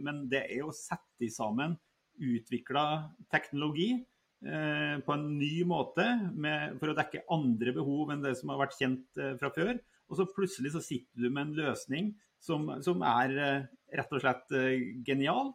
men 0.00 0.22
det 0.30 0.46
er 0.48 0.64
å 0.64 0.74
sette 0.74 1.28
sammen 1.28 1.74
utvikla 2.18 2.84
teknologi 3.30 3.90
eh, 3.94 4.96
på 5.04 5.14
en 5.14 5.26
ny 5.38 5.52
måte 5.68 6.06
med, 6.34 6.78
for 6.80 6.90
å 6.90 6.96
dekke 6.98 7.26
andre 7.34 7.74
behov 7.76 8.14
enn 8.14 8.24
det 8.24 8.34
som 8.38 8.52
har 8.54 8.62
vært 8.62 8.78
kjent 8.78 9.20
eh, 9.20 9.34
fra 9.40 9.52
før. 9.54 9.74
Og 10.08 10.18
så 10.18 10.28
plutselig 10.32 10.72
så 10.74 10.82
sitter 10.82 11.26
du 11.26 11.28
med 11.28 11.50
en 11.50 11.56
løsning 11.58 12.12
som, 12.40 12.70
som 12.84 13.02
er 13.04 13.34
rett 13.92 14.14
og 14.14 14.22
slett 14.22 14.54
genial. 15.04 15.50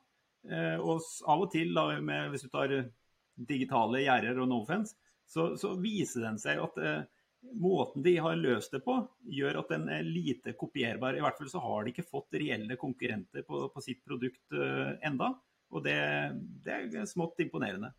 Og 0.83 1.05
av 1.31 1.45
og 1.45 1.47
til, 1.49 1.71
da, 1.73 1.87
med, 2.03 2.27
hvis 2.29 2.43
du 2.45 2.51
tar 2.53 2.73
digitale 3.33 4.03
gjerder 4.03 4.41
og 4.43 4.49
no 4.51 4.59
offense, 4.61 4.93
så, 5.29 5.53
så 5.57 5.73
viser 5.81 6.27
den 6.27 6.39
seg 6.41 6.61
at 6.61 6.79
eh, 6.81 7.03
måten 7.51 8.03
de 8.03 8.17
har 8.17 8.35
løst 8.35 8.71
det 8.73 8.85
på, 8.85 9.07
gjør 9.29 9.57
at 9.63 9.69
den 9.75 9.89
er 9.91 10.03
lite 10.07 10.53
kopierbar. 10.59 11.17
I 11.17 11.21
hvert 11.23 11.37
fall 11.39 11.49
så 11.51 11.59
har 11.63 11.83
de 11.83 11.89
ikke 11.93 12.09
fått 12.09 12.35
reelle 12.39 12.75
konkurrenter 12.79 13.41
på, 13.47 13.55
på 13.73 13.79
sitt 13.83 14.01
produkt 14.05 14.53
uh, 14.57 14.91
enda. 15.05 15.27
Og 15.73 15.79
det, 15.85 15.99
det, 16.65 16.73
er 16.93 17.05
smått 17.09 17.39
imponerende. 17.41 17.89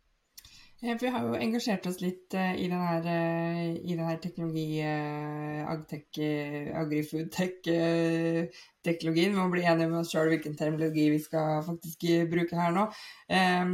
Vi 0.85 1.09
har 1.09 1.21
jo 1.23 1.39
engasjert 1.39 1.87
oss 1.89 2.01
litt 2.03 2.33
uh, 2.35 2.55
i 2.55 2.67
denne, 2.71 2.95
uh, 3.03 3.75
i 3.79 3.95
denne 3.95 4.17
teknologi, 4.23 4.81
uh, 4.83 5.71
agrifoodtech-teknologien. 6.81 9.33
Vi 9.33 9.39
må 9.39 9.47
bli 9.53 9.63
enige 9.65 9.89
med 9.91 9.99
oss 10.03 10.11
sjøl 10.13 10.29
hvilken 10.33 10.55
terminologi 10.59 11.05
vi 11.15 11.21
skal 11.23 11.47
faktisk 11.67 11.99
bruke 12.31 12.55
her 12.59 12.71
nå. 12.75 12.83
Um, 13.31 13.65
Eh, 13.65 13.71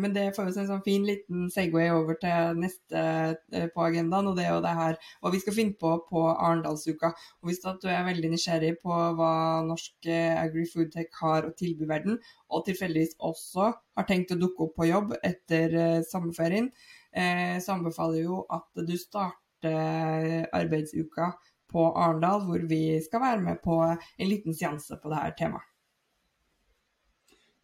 men 0.00 0.12
det 0.14 0.28
får 0.36 0.50
oss 0.50 0.58
en 0.60 0.68
sånn 0.68 0.82
fin 0.86 1.04
liten 1.06 1.48
Segway 1.52 1.90
over 1.94 2.18
til 2.20 2.58
neste 2.60 3.00
eh, 3.00 3.66
på 3.74 3.84
agendaen, 3.86 4.28
og 4.30 4.36
det 4.38 4.44
er 4.46 4.52
jo 4.52 4.62
det 4.64 4.74
her 4.78 4.98
hva 5.22 5.32
vi 5.34 5.40
skal 5.42 5.56
finne 5.56 5.78
på 5.80 5.94
på 6.08 6.24
Arendalsuka. 6.32 7.12
Og 7.42 7.50
Hvis 7.50 7.62
du 7.64 7.88
er 7.90 8.06
veldig 8.06 8.32
nysgjerrig 8.34 8.74
på 8.82 8.98
hva 9.18 9.32
norsk 9.66 10.10
eh, 10.10 10.34
agri-foodtech 10.40 11.10
har 11.22 11.48
å 11.48 11.54
tilby 11.58 11.88
verden, 11.90 12.20
og 12.50 12.66
tilfeldigvis 12.68 13.16
også 13.18 13.72
har 13.72 14.08
tenkt 14.10 14.34
å 14.34 14.40
dukke 14.40 14.68
opp 14.68 14.76
på 14.78 14.90
jobb 14.90 15.16
etter 15.22 16.02
sommerferien, 16.06 16.70
så 17.14 17.76
anbefaler 17.76 18.18
jeg 18.18 18.26
jo 18.26 18.40
at 18.50 18.80
du 18.86 18.94
starter 18.98 20.48
arbeidsuka 20.54 21.28
på 21.70 21.84
Arendal, 21.98 22.42
hvor 22.46 22.66
vi 22.70 22.98
skal 23.02 23.22
være 23.22 23.42
med 23.42 23.62
på 23.62 23.78
en 23.86 24.28
liten 24.30 24.54
seanse 24.54 24.98
på 25.02 25.10
dette 25.12 25.34
temaet. 25.38 25.70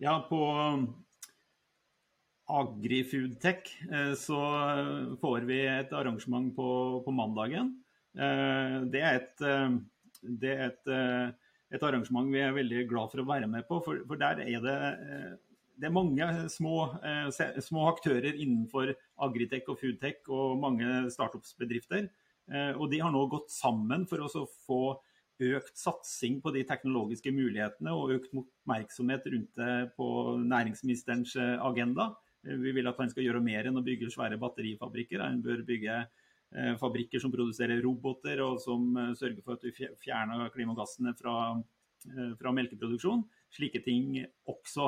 Ja, 0.00 0.14
på 0.30 0.38
AgriFoodTech, 2.58 3.70
eh, 3.92 4.14
så 4.18 4.40
får 5.20 5.46
vi 5.48 5.60
et 5.66 5.92
arrangement 5.92 6.50
på, 6.56 6.68
på 7.04 7.14
mandagen. 7.14 7.74
Eh, 8.16 8.76
det 8.90 9.02
er, 9.04 9.20
et, 9.20 9.44
eh, 9.46 9.76
det 10.42 10.54
er 10.54 10.64
et, 10.70 10.90
et, 11.70 11.82
arrangement 11.82 12.30
vi 12.32 12.42
er 12.42 12.56
veldig 12.56 12.86
glad 12.90 13.12
for 13.12 13.22
å 13.22 13.28
være 13.28 13.50
med 13.50 13.68
på. 13.68 13.80
For, 13.86 14.02
for 14.08 14.20
der 14.20 14.42
er 14.44 14.64
det, 14.64 14.78
det 15.80 15.88
er 15.88 15.94
mange 15.94 16.30
små, 16.52 16.90
små, 17.62 17.86
aktører 17.92 18.34
innenfor 18.34 18.94
agritech 19.26 19.70
og 19.70 19.78
foodtech 19.80 20.26
og 20.28 20.58
mange 20.60 21.06
startups-bedrifter. 21.14 22.10
Og 22.76 22.90
de 22.90 22.98
har 22.98 23.14
nå 23.14 23.22
gått 23.30 23.52
sammen 23.54 24.02
for 24.10 24.26
å 24.26 24.48
få 24.66 24.82
økt 25.40 25.78
satsing 25.78 26.40
på 26.44 26.50
de 26.52 26.66
teknologiske 26.68 27.30
mulighetene 27.32 27.94
og 27.96 28.16
økt 28.18 28.34
oppmerksomhet 28.36 29.28
rundt 29.32 29.54
det 29.56 29.76
på 29.96 30.08
næringsministerens 30.42 31.32
agenda. 31.38 32.10
Vi 32.42 32.72
vil 32.72 32.88
at 32.88 33.00
han 33.00 33.10
skal 33.12 33.26
gjøre 33.26 33.42
mer 33.44 33.68
enn 33.68 33.76
å 33.76 33.84
bygge 33.84 34.10
svære 34.12 34.38
batterifabrikker. 34.40 35.20
Han 35.20 35.42
bør 35.44 35.64
bygge 35.68 35.96
eh, 36.00 36.72
fabrikker 36.80 37.20
som 37.20 37.32
produserer 37.32 37.82
roboter, 37.84 38.40
og 38.44 38.60
som 38.64 38.88
eh, 38.96 39.12
sørger 39.18 39.44
for 39.44 39.58
at 39.58 39.66
vi 39.66 39.90
fjerner 40.00 40.48
klimagassene 40.54 41.12
fra, 41.18 41.36
eh, 42.08 42.32
fra 42.40 42.54
melkeproduksjon. 42.56 43.26
Slike 43.50 43.82
ting 43.82 44.20
også. 44.46 44.84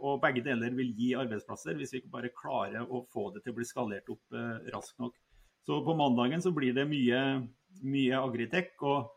Og 0.00 0.14
begge 0.22 0.40
deler 0.46 0.72
vil 0.72 0.94
gi 0.96 1.10
arbeidsplasser, 1.20 1.76
hvis 1.76 1.90
vi 1.92 2.00
ikke 2.00 2.14
bare 2.14 2.30
klarer 2.32 2.88
å 2.88 3.02
få 3.12 3.26
det 3.34 3.42
til 3.44 3.52
å 3.52 3.58
bli 3.58 3.66
skalert 3.68 4.08
opp 4.08 4.32
raskt 4.72 4.96
nok. 5.02 5.18
Så 5.68 5.76
på 5.84 5.94
mandagen 5.98 6.40
så 6.40 6.54
blir 6.56 6.72
det 6.72 6.86
mye, 6.88 7.20
mye 7.84 8.22
agritech. 8.22 8.72
og 8.80 9.12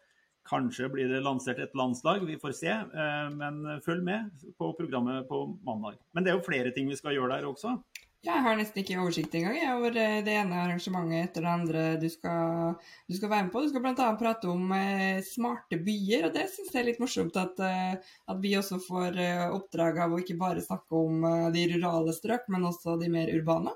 Kanskje 0.45 0.89
blir 0.93 1.09
det 1.09 1.23
lansert 1.25 1.59
et 1.59 1.75
landslag, 1.77 2.25
vi 2.25 2.37
får 2.37 2.53
se. 2.53 2.69
Eh, 2.69 3.27
men 3.33 3.63
følg 3.85 4.03
med 4.05 4.47
på 4.59 4.73
programmet 4.77 5.27
på 5.29 5.45
mandag. 5.65 5.97
Men 6.13 6.25
det 6.25 6.31
er 6.31 6.37
jo 6.37 6.45
flere 6.45 6.73
ting 6.75 6.89
vi 6.89 6.97
skal 6.99 7.15
gjøre 7.17 7.37
der 7.39 7.47
også. 7.49 7.79
Jeg 8.25 8.41
har 8.41 8.55
nesten 8.57 8.81
ikke 8.81 8.97
oversikt 8.97 9.35
engang 9.37 9.57
over 9.75 9.97
eh, 10.01 10.19
det 10.25 10.35
ene 10.37 10.59
arrangementet 10.63 11.27
etter 11.29 11.45
det 11.45 11.51
andre 11.51 11.85
du 12.01 12.05
skal, 12.13 12.77
du 13.09 13.17
skal 13.17 13.31
være 13.33 13.47
med 13.47 13.51
på. 13.53 13.63
Du 13.65 13.73
skal 13.73 13.85
bl.a. 13.85 14.11
prate 14.21 14.49
om 14.53 14.75
eh, 14.77 15.23
smarte 15.25 15.81
byer, 15.81 16.27
og 16.29 16.37
det 16.37 16.45
syns 16.53 16.73
jeg 16.73 16.83
er 16.83 16.89
litt 16.91 17.01
morsomt 17.01 17.41
at, 17.41 17.65
at, 17.65 18.37
vi 18.41 18.53
også 18.57 18.77
får 18.85 19.17
oppdrag 19.49 20.03
av 20.05 20.13
å 20.13 20.21
ikke 20.21 20.37
bare 20.41 20.65
snakke 20.65 21.01
om 21.07 21.25
de 21.53 21.65
rurale 21.73 22.13
strøk, 22.13 22.45
men 22.53 22.69
også 22.69 22.99
de 23.01 23.09
mer 23.13 23.33
urbane. 23.33 23.73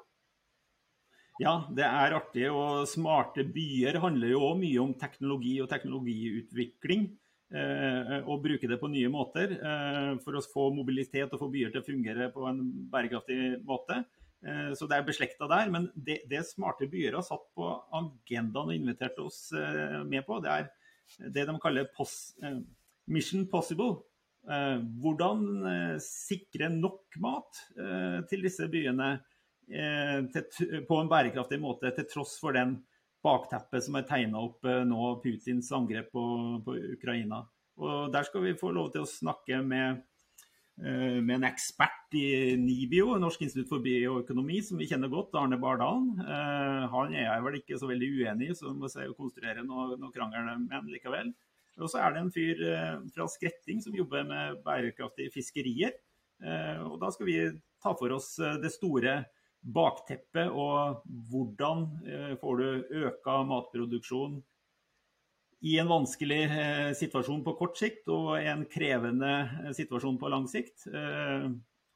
Ja, 1.39 1.54
det 1.71 1.86
er 1.88 2.17
artig. 2.17 2.45
Og 2.52 2.84
smarte 2.89 3.45
byer 3.47 4.02
handler 4.04 4.34
jo 4.34 4.43
òg 4.49 4.60
mye 4.60 4.84
om 4.84 4.93
teknologi 4.99 5.56
og 5.63 5.69
teknologiutvikling. 5.71 7.10
Eh, 7.49 8.15
og 8.30 8.43
bruke 8.43 8.67
det 8.69 8.78
på 8.78 8.91
nye 8.91 9.10
måter 9.10 9.56
eh, 9.58 10.12
for 10.21 10.38
å 10.38 10.43
få 10.45 10.67
mobilitet 10.75 11.32
og 11.34 11.41
få 11.41 11.47
byer 11.49 11.71
til 11.73 11.82
å 11.82 11.88
fungere 11.88 12.28
på 12.34 12.43
en 12.45 12.60
bærekraftig 12.91 13.39
måte. 13.65 14.04
Eh, 14.45 14.73
så 14.78 14.88
det 14.88 14.99
er 14.99 15.08
beslekta 15.08 15.47
der. 15.52 15.71
Men 15.73 15.88
det, 15.95 16.21
det, 16.30 16.43
smarte 16.47 16.89
byer 16.91 17.17
har 17.19 17.25
satt 17.25 17.47
på 17.56 17.71
agendaen 17.95 18.73
og 18.73 18.75
invitert 18.75 19.19
oss 19.23 19.47
eh, 19.56 19.99
med 20.08 20.28
på, 20.28 20.41
det 20.43 20.54
er 20.54 20.69
det 21.34 21.47
de 21.49 21.58
kaller 21.63 21.89
pos, 21.95 22.36
eh, 22.43 22.62
Mission 23.10 23.47
Possible. 23.49 24.04
Hvordan 24.49 25.99
sikre 26.02 26.69
nok 26.71 27.17
mat 27.21 27.58
til 28.32 28.45
disse 28.45 28.65
byene 28.71 29.10
på 29.69 30.97
en 30.97 31.10
bærekraftig 31.12 31.60
måte, 31.62 31.91
til 31.93 32.08
tross 32.10 32.39
for 32.41 32.58
den 32.58 32.79
bakteppet 33.23 33.86
som 33.86 33.99
er 33.99 34.08
tegna 34.10 34.41
opp 34.47 34.65
nå, 34.65 35.10
Putins 35.21 35.69
angrep 35.75 36.10
på, 36.15 36.23
på 36.65 36.77
Ukraina. 36.95 37.43
Og 37.79 38.10
Der 38.12 38.25
skal 38.25 38.47
vi 38.47 38.58
få 38.58 38.71
lov 38.73 38.89
til 38.95 39.05
å 39.05 39.12
snakke 39.12 39.62
med 39.62 40.01
Eh, 40.79 41.17
med 41.19 41.34
en 41.36 41.47
ekspert 41.49 42.13
i 42.15 42.55
NIBIO, 42.55 43.17
Norsk 43.19 43.41
institutt 43.43 43.67
for 43.67 43.84
bioøkonomi, 43.84 44.62
som 44.63 44.79
vi 44.79 44.88
kjenner 44.88 45.12
godt, 45.12 45.34
Arne 45.36 45.58
Bardalen. 45.60 46.13
Eh, 46.23 46.84
han 46.93 47.15
er 47.15 47.25
jeg 47.25 47.43
vel 47.43 47.58
ikke 47.58 47.79
så 47.82 47.89
veldig 47.89 48.08
uenig 48.15 48.51
i, 48.53 48.55
så 48.55 48.71
må 48.71 48.88
jeg 48.88 49.15
konstruere 49.17 49.65
noe, 49.65 49.97
noe 49.99 50.13
krangel 50.15 50.47
med 50.69 50.88
likevel. 50.93 51.34
Og 51.79 51.91
så 51.91 51.99
er 52.03 52.15
det 52.15 52.21
en 52.23 52.32
fyr 52.32 52.63
eh, 52.63 52.95
fra 53.12 53.27
Skretting 53.27 53.84
som 53.84 53.97
jobber 53.97 54.23
med 54.27 54.62
bærekraftige 54.63 55.34
fiskerier. 55.36 55.99
Og 56.39 56.93
da 57.01 57.10
skal 57.12 57.27
vi 57.27 57.34
ta 57.84 57.91
for 57.99 58.13
oss 58.15 58.29
det 58.63 58.69
store 58.71 59.17
bakteppet 59.60 60.50
og 60.50 61.02
hvordan 61.32 61.88
får 62.41 62.62
du 62.62 62.95
øka 63.04 63.41
matproduksjon 63.50 64.38
i 65.60 65.76
en 65.80 65.89
vanskelig 65.91 66.39
eh, 66.45 66.91
situasjon 66.95 67.43
på 67.43 67.56
kort 67.60 67.80
sikt 67.80 68.08
og 68.13 68.32
en 68.39 68.63
krevende 68.72 69.34
eh, 69.65 69.72
situasjon 69.76 70.19
på 70.19 70.32
lang 70.32 70.48
sikt. 70.52 70.88
Eh, 70.88 71.50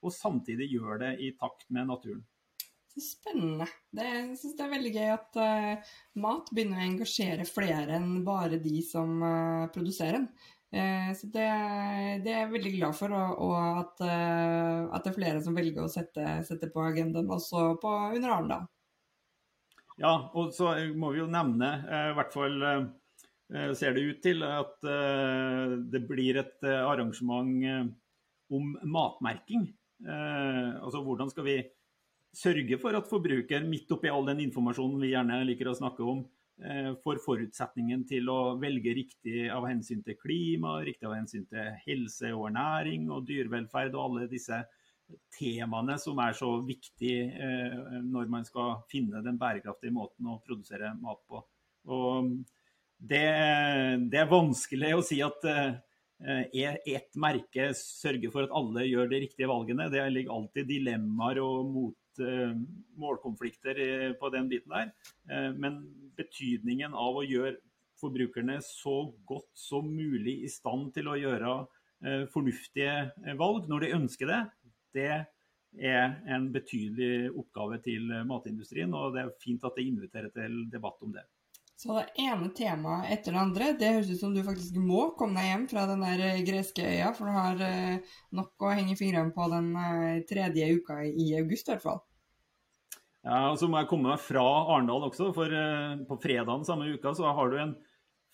og 0.03 0.11
samtidig 0.11 0.67
gjør 0.73 0.99
det 1.05 1.13
i 1.23 1.31
takt 1.39 1.69
med 1.71 1.87
naturen. 1.87 2.23
Så 2.91 3.01
spennende. 3.05 3.65
Det, 3.89 4.03
jeg 4.03 4.25
synes 4.41 4.57
det 4.57 4.65
er 4.65 4.73
veldig 4.73 4.89
gøy 4.93 5.11
at 5.15 5.37
uh, 5.39 5.93
mat 6.21 6.51
begynner 6.53 6.77
å 6.77 6.83
engasjere 6.83 7.47
flere 7.49 7.95
enn 7.95 8.19
bare 8.27 8.59
de 8.61 8.83
som 8.85 9.15
uh, 9.23 9.71
produserer 9.73 10.19
den. 10.19 10.27
Uh, 10.73 11.11
så 11.13 11.29
det, 11.29 11.47
det, 12.25 12.31
er 12.33 12.39
jeg 12.43 12.53
veldig 12.55 12.73
glad 12.79 12.97
for, 12.97 13.13
og, 13.13 13.43
og 13.45 13.57
at, 13.83 14.03
at, 14.07 15.03
det 15.03 15.11
er 15.11 15.17
flere 15.19 15.43
som 15.45 15.57
velger 15.57 15.85
å 15.85 15.91
sette, 15.91 16.39
sette 16.47 16.71
på 16.73 16.81
agendaen, 16.81 17.29
også 17.29 17.75
på 17.81 17.93
under 18.09 18.33
Arendal. 18.33 18.65
Ja, 20.01 20.15
og 20.33 20.49
så 20.57 20.73
må 20.97 21.13
vi 21.13 21.21
jo 21.21 21.29
nevne 21.29 21.69
i 21.85 22.15
hvert 22.17 22.33
fall 22.33 22.57
Eh, 23.53 23.73
ser 23.77 23.93
det 23.93 24.05
ut 24.07 24.21
til 24.23 24.43
at 24.47 24.85
eh, 24.87 25.75
det 25.93 26.01
blir 26.09 26.39
et 26.41 26.65
eh, 26.65 26.81
arrangement 26.81 27.93
om 28.53 28.75
matmerking. 28.83 29.67
Altså 30.03 30.99
hvordan 30.99 31.29
skal 31.31 31.45
vi 31.47 31.57
sørge 32.35 32.75
for 32.81 32.97
at 32.97 33.07
forbruker, 33.07 33.63
midt 33.63 33.91
oppi 33.95 34.09
all 34.11 34.25
den 34.27 34.41
informasjonen 34.43 34.99
vi 34.99 35.13
gjerne 35.13 35.37
liker 35.47 35.69
å 35.71 35.75
snakke 35.77 36.03
om, 36.03 36.25
får 37.03 37.19
forutsetningen 37.25 38.05
til 38.07 38.29
å 38.31 38.55
velge 38.61 38.93
riktig 38.95 39.49
av 39.51 39.65
hensyn 39.67 40.03
til 40.05 40.15
klima, 40.19 40.77
riktig 40.85 41.09
av 41.09 41.17
hensyn 41.17 41.43
til 41.49 41.73
helse 41.83 42.31
og 42.31 42.47
ernæring 42.51 43.09
og 43.11 43.25
dyrevelferd 43.27 43.97
og 43.97 44.05
alle 44.05 44.29
disse 44.31 44.61
temaene 45.35 45.97
som 45.99 46.19
er 46.23 46.35
så 46.37 46.49
viktige 46.63 47.49
når 48.05 48.31
man 48.31 48.47
skal 48.47 48.77
finne 48.91 49.21
den 49.25 49.35
bærekraftige 49.41 49.93
måten 49.93 50.31
å 50.31 50.39
produsere 50.45 50.93
mat 51.01 51.19
på. 51.27 51.43
Det, 53.03 53.23
det, 54.07 54.19
er 54.21 54.29
vanskelig 54.31 54.93
å 54.95 55.03
si 55.03 55.17
at 55.25 55.43
uh, 55.43 55.73
ett 56.23 57.17
merke 57.19 57.71
sørger 57.75 58.31
for 58.31 58.47
at 58.47 58.53
alle 58.55 58.85
gjør 58.87 59.09
de 59.11 59.19
riktige 59.25 59.49
valgene. 59.51 59.89
Det 59.91 60.05
ligger 60.13 60.37
alltid 60.37 60.69
dilemmaer 60.69 61.41
og 61.43 61.67
mot, 61.73 61.97
uh, 62.21 62.53
målkonflikter 62.99 63.79
på 64.19 64.31
den 64.33 64.49
biten 64.51 64.73
der. 64.75 64.91
Uh, 65.29 65.51
men 65.57 65.79
betydningen 66.17 66.93
av 66.93 67.21
å 67.21 67.25
gjøre 67.25 67.57
forbrukerne 68.01 68.59
så 68.65 68.97
godt 69.25 69.51
som 69.57 69.87
mulig 69.87 70.41
i 70.43 70.51
stand 70.51 70.91
til 70.95 71.07
å 71.09 71.19
gjøre 71.19 71.53
fornuftige 72.33 73.35
valg 73.39 73.69
når 73.71 73.85
de 73.85 73.91
ønsker 73.95 74.27
det, 74.27 74.39
det 74.91 75.05
er 75.79 76.17
en 76.35 76.49
betydelig 76.51 77.29
oppgave 77.31 77.77
til 77.85 78.11
matindustrien. 78.27 78.91
Og 78.91 79.15
det 79.15 79.21
er 79.21 79.31
fint 79.39 79.63
at 79.63 79.77
det 79.79 79.85
inviterer 79.87 80.33
til 80.35 80.65
debatt 80.73 80.99
om 81.05 81.13
det. 81.15 81.23
Så 81.79 81.95
det 81.97 82.21
ene 82.21 82.49
temaet 82.55 83.09
etter 83.11 83.33
det 83.33 83.41
andre. 83.41 83.69
Det 83.79 83.91
høres 83.95 84.11
ut 84.13 84.21
som 84.21 84.33
du 84.35 84.43
faktisk 84.45 84.77
må 84.79 85.07
komme 85.17 85.41
deg 85.41 85.49
hjem 85.49 85.63
fra 85.71 85.85
den 85.89 86.03
der 86.05 86.21
eh, 86.29 86.43
greske 86.45 86.85
øya, 86.85 87.09
for 87.17 87.27
du 87.27 87.35
har 87.35 87.63
eh, 87.65 88.13
nok 88.37 88.67
å 88.67 88.73
henge 88.77 88.97
fingrene 88.99 89.33
på 89.35 89.47
den 89.51 89.71
eh, 89.79 90.21
tredje 90.29 90.69
uka 90.77 91.01
i 91.07 91.31
august 91.39 91.67
i 91.67 91.73
hvert 91.73 91.85
fall. 91.85 92.03
Ja, 93.23 93.49
og 93.49 93.57
så 93.59 93.69
må 93.71 93.79
jeg 93.79 93.89
komme 93.89 94.11
meg 94.11 94.21
fra 94.21 94.43
Arendal 94.43 95.07
også, 95.07 95.31
for 95.35 95.51
på 96.09 96.19
fredagen 96.19 96.65
samme 96.67 96.89
uka 96.91 97.13
så 97.15 97.31
har 97.31 97.51
du 97.51 97.59
en 97.61 97.75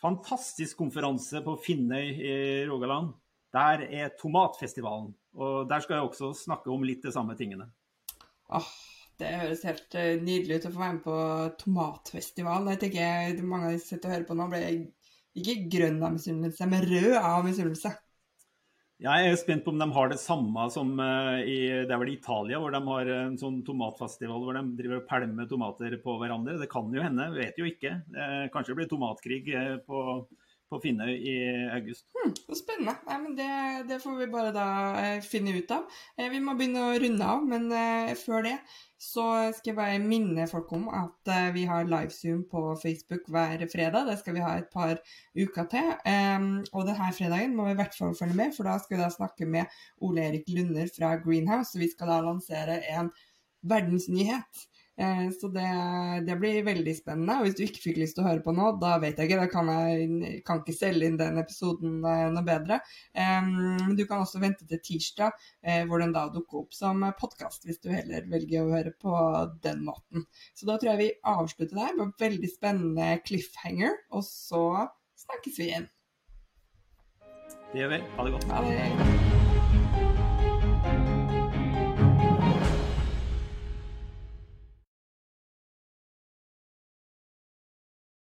fantastisk 0.02 0.80
konferanse 0.80 1.44
på 1.46 1.54
Finnøy 1.62 2.08
i 2.10 2.38
Rogaland. 2.66 3.12
Der 3.54 3.84
er 3.86 4.16
tomatfestivalen, 4.18 5.12
og 5.38 5.70
der 5.70 5.86
skal 5.86 6.00
jeg 6.00 6.10
også 6.10 6.32
snakke 6.38 6.74
om 6.74 6.86
litt 6.86 7.06
de 7.06 7.14
samme 7.14 7.38
tingene. 7.38 7.70
Åh, 8.50 8.72
det 9.20 9.32
høres 9.42 9.66
helt 9.68 9.96
uh, 10.00 10.12
nydelig 10.24 10.60
ut 10.60 10.68
å 10.70 10.74
få 10.74 10.82
være 10.82 10.98
med 10.98 11.06
på 11.06 11.16
tomatfestival. 11.64 12.70
Jeg 12.74 12.82
tenker 12.86 13.42
mange 13.44 13.70
av 13.70 13.76
de 13.76 13.82
som 13.82 13.94
sitter 13.94 14.10
og 14.10 14.16
hører 14.16 14.28
på 14.30 14.38
nå, 14.40 14.48
blir 14.52 14.70
ikke 15.40 15.58
grønn 15.72 16.00
av 16.04 16.14
misunnelse, 16.16 16.70
men 16.72 16.86
rød 16.88 17.18
av 17.20 17.44
misunnelse. 17.48 17.94
Jeg 19.00 19.28
er 19.30 19.38
spent 19.40 19.64
på 19.64 19.72
om 19.72 19.80
de 19.80 19.86
har 19.96 20.10
det 20.12 20.20
samme 20.20 20.66
som 20.74 20.92
uh, 21.00 21.38
i 21.40 21.60
det 21.88 21.94
er 21.96 22.02
vel 22.02 22.14
Italia, 22.16 22.60
hvor 22.60 22.76
de 22.76 22.82
har 22.90 23.14
en 23.16 23.38
sånn 23.40 23.62
tomatfestival 23.68 24.44
hvor 24.44 24.60
de 24.60 24.64
driver 24.80 25.00
og 25.00 25.08
pælmer 25.08 25.48
tomater 25.52 25.96
på 26.04 26.18
hverandre. 26.20 26.58
Det 26.60 26.72
kan 26.72 26.92
jo 26.96 27.04
hende, 27.04 27.30
vet 27.36 27.60
jo 27.60 27.68
ikke. 27.70 27.96
Kanskje 28.52 28.74
det 28.74 28.80
blir 28.82 28.92
tomatkrig 28.92 29.44
uh, 29.56 29.76
på 29.88 30.04
på 30.70 30.80
Finnøy 30.84 31.12
i 31.16 31.36
august. 31.74 32.06
Hmm, 32.14 32.34
så 32.38 32.58
spennende. 32.58 32.96
Nei, 33.08 33.18
men 33.24 33.36
det, 33.38 33.50
det, 33.90 33.98
får 34.04 34.20
vi 34.20 34.28
bare 34.32 34.52
da 34.56 34.68
eh, 35.00 35.26
finne 35.26 35.56
ut 35.58 35.74
av. 35.74 35.88
Eh, 36.18 36.30
vi 36.32 36.42
må 36.44 36.56
begynne 36.58 36.86
å 36.86 37.00
runde 37.02 37.30
av, 37.34 37.46
men 37.50 37.68
eh, 37.74 38.14
før 38.20 38.46
det 38.46 38.56
så 39.00 39.26
skal 39.56 39.72
jeg 39.72 39.78
bare 39.78 40.00
minne 40.04 40.44
folk 40.52 40.74
om 40.76 40.90
at 40.92 41.30
vi 41.56 41.62
har 41.70 41.88
livezoom 41.88 42.42
på 42.52 42.64
Facebook 42.82 43.30
hver 43.32 43.62
fredag. 43.72 44.10
Det 44.10 44.18
skal 44.20 44.36
vi 44.36 44.44
ha 44.44 44.50
et 44.60 44.68
par 44.74 44.98
uker 45.40 45.70
til. 45.72 45.94
Og 46.74 46.84
denne 46.84 47.08
fredagen 47.16 47.56
må 47.56 47.70
vi 47.70 47.78
i 47.78 47.80
hvert 47.80 47.96
fall 47.96 48.12
følge 48.20 48.36
med, 48.36 48.52
for 48.58 48.68
da 48.68 48.76
skal 48.84 48.98
vi 48.98 49.00
da 49.06 49.08
snakke 49.14 49.48
med 49.48 49.80
Ole 50.04 50.26
Erik 50.28 50.52
Lunder 50.52 50.92
fra 50.92 51.14
Greenhouse. 51.24 51.80
Vi 51.80 51.88
skal 51.94 52.12
da 52.12 52.20
lansere 52.28 52.82
en 52.92 53.14
verdensnyhet 53.72 54.68
så 55.40 55.48
det, 55.48 55.68
det, 56.28 56.36
blir 56.42 56.64
veldig 56.68 56.94
spennende. 56.98 57.38
Og 57.40 57.48
hvis 57.48 57.56
du 57.56 57.64
ikke 57.66 57.84
fikk 57.86 58.00
lyst 58.02 58.18
til 58.18 58.26
å 58.26 58.30
høre 58.30 58.44
på 58.44 58.54
nå, 58.56 58.72
da 58.82 58.98
vet 59.00 59.20
jeg 59.20 59.30
ikke. 59.30 59.46
Da 59.46 59.52
kan 59.52 59.72
jeg 59.72 60.42
kan 60.48 60.60
ikke 60.60 60.76
selge 60.76 61.08
inn 61.08 61.20
den 61.20 61.40
episoden 61.40 62.00
eh, 62.04 62.26
noe 62.34 62.46
bedre. 62.48 62.82
Men 63.16 63.96
du 63.96 64.04
kan 64.10 64.24
også 64.24 64.42
vente 64.44 64.68
til 64.68 64.82
tirsdag, 64.84 65.38
eh, 65.64 65.86
hvor 65.88 66.04
den 66.04 66.16
da 66.16 66.26
dukker 66.34 66.64
opp 66.64 66.76
som 66.76 67.06
podkast, 67.20 67.68
hvis 67.68 67.80
du 67.84 67.92
heller 67.94 68.28
velger 68.32 68.66
å 68.66 68.74
høre 68.74 68.96
på 69.00 69.14
den 69.64 69.86
måten. 69.88 70.28
Så 70.58 70.68
da 70.70 70.76
tror 70.76 70.94
jeg 70.94 71.04
vi 71.04 71.14
avslutter 71.32 71.80
der 71.80 71.96
med 72.00 72.14
veldig 72.20 72.52
spennende 72.52 73.14
cliffhanger, 73.28 73.96
og 74.12 74.28
så 74.28 74.66
snakkes 75.26 75.62
vi 75.62 75.72
igjen. 75.72 75.90
Det 77.72 77.84
gjør 77.84 77.98
vi. 77.98 78.04
Ha 78.18 78.28
det 78.28 78.38
godt. 78.38 78.52
Ha 78.52 78.64
det. 78.66 79.19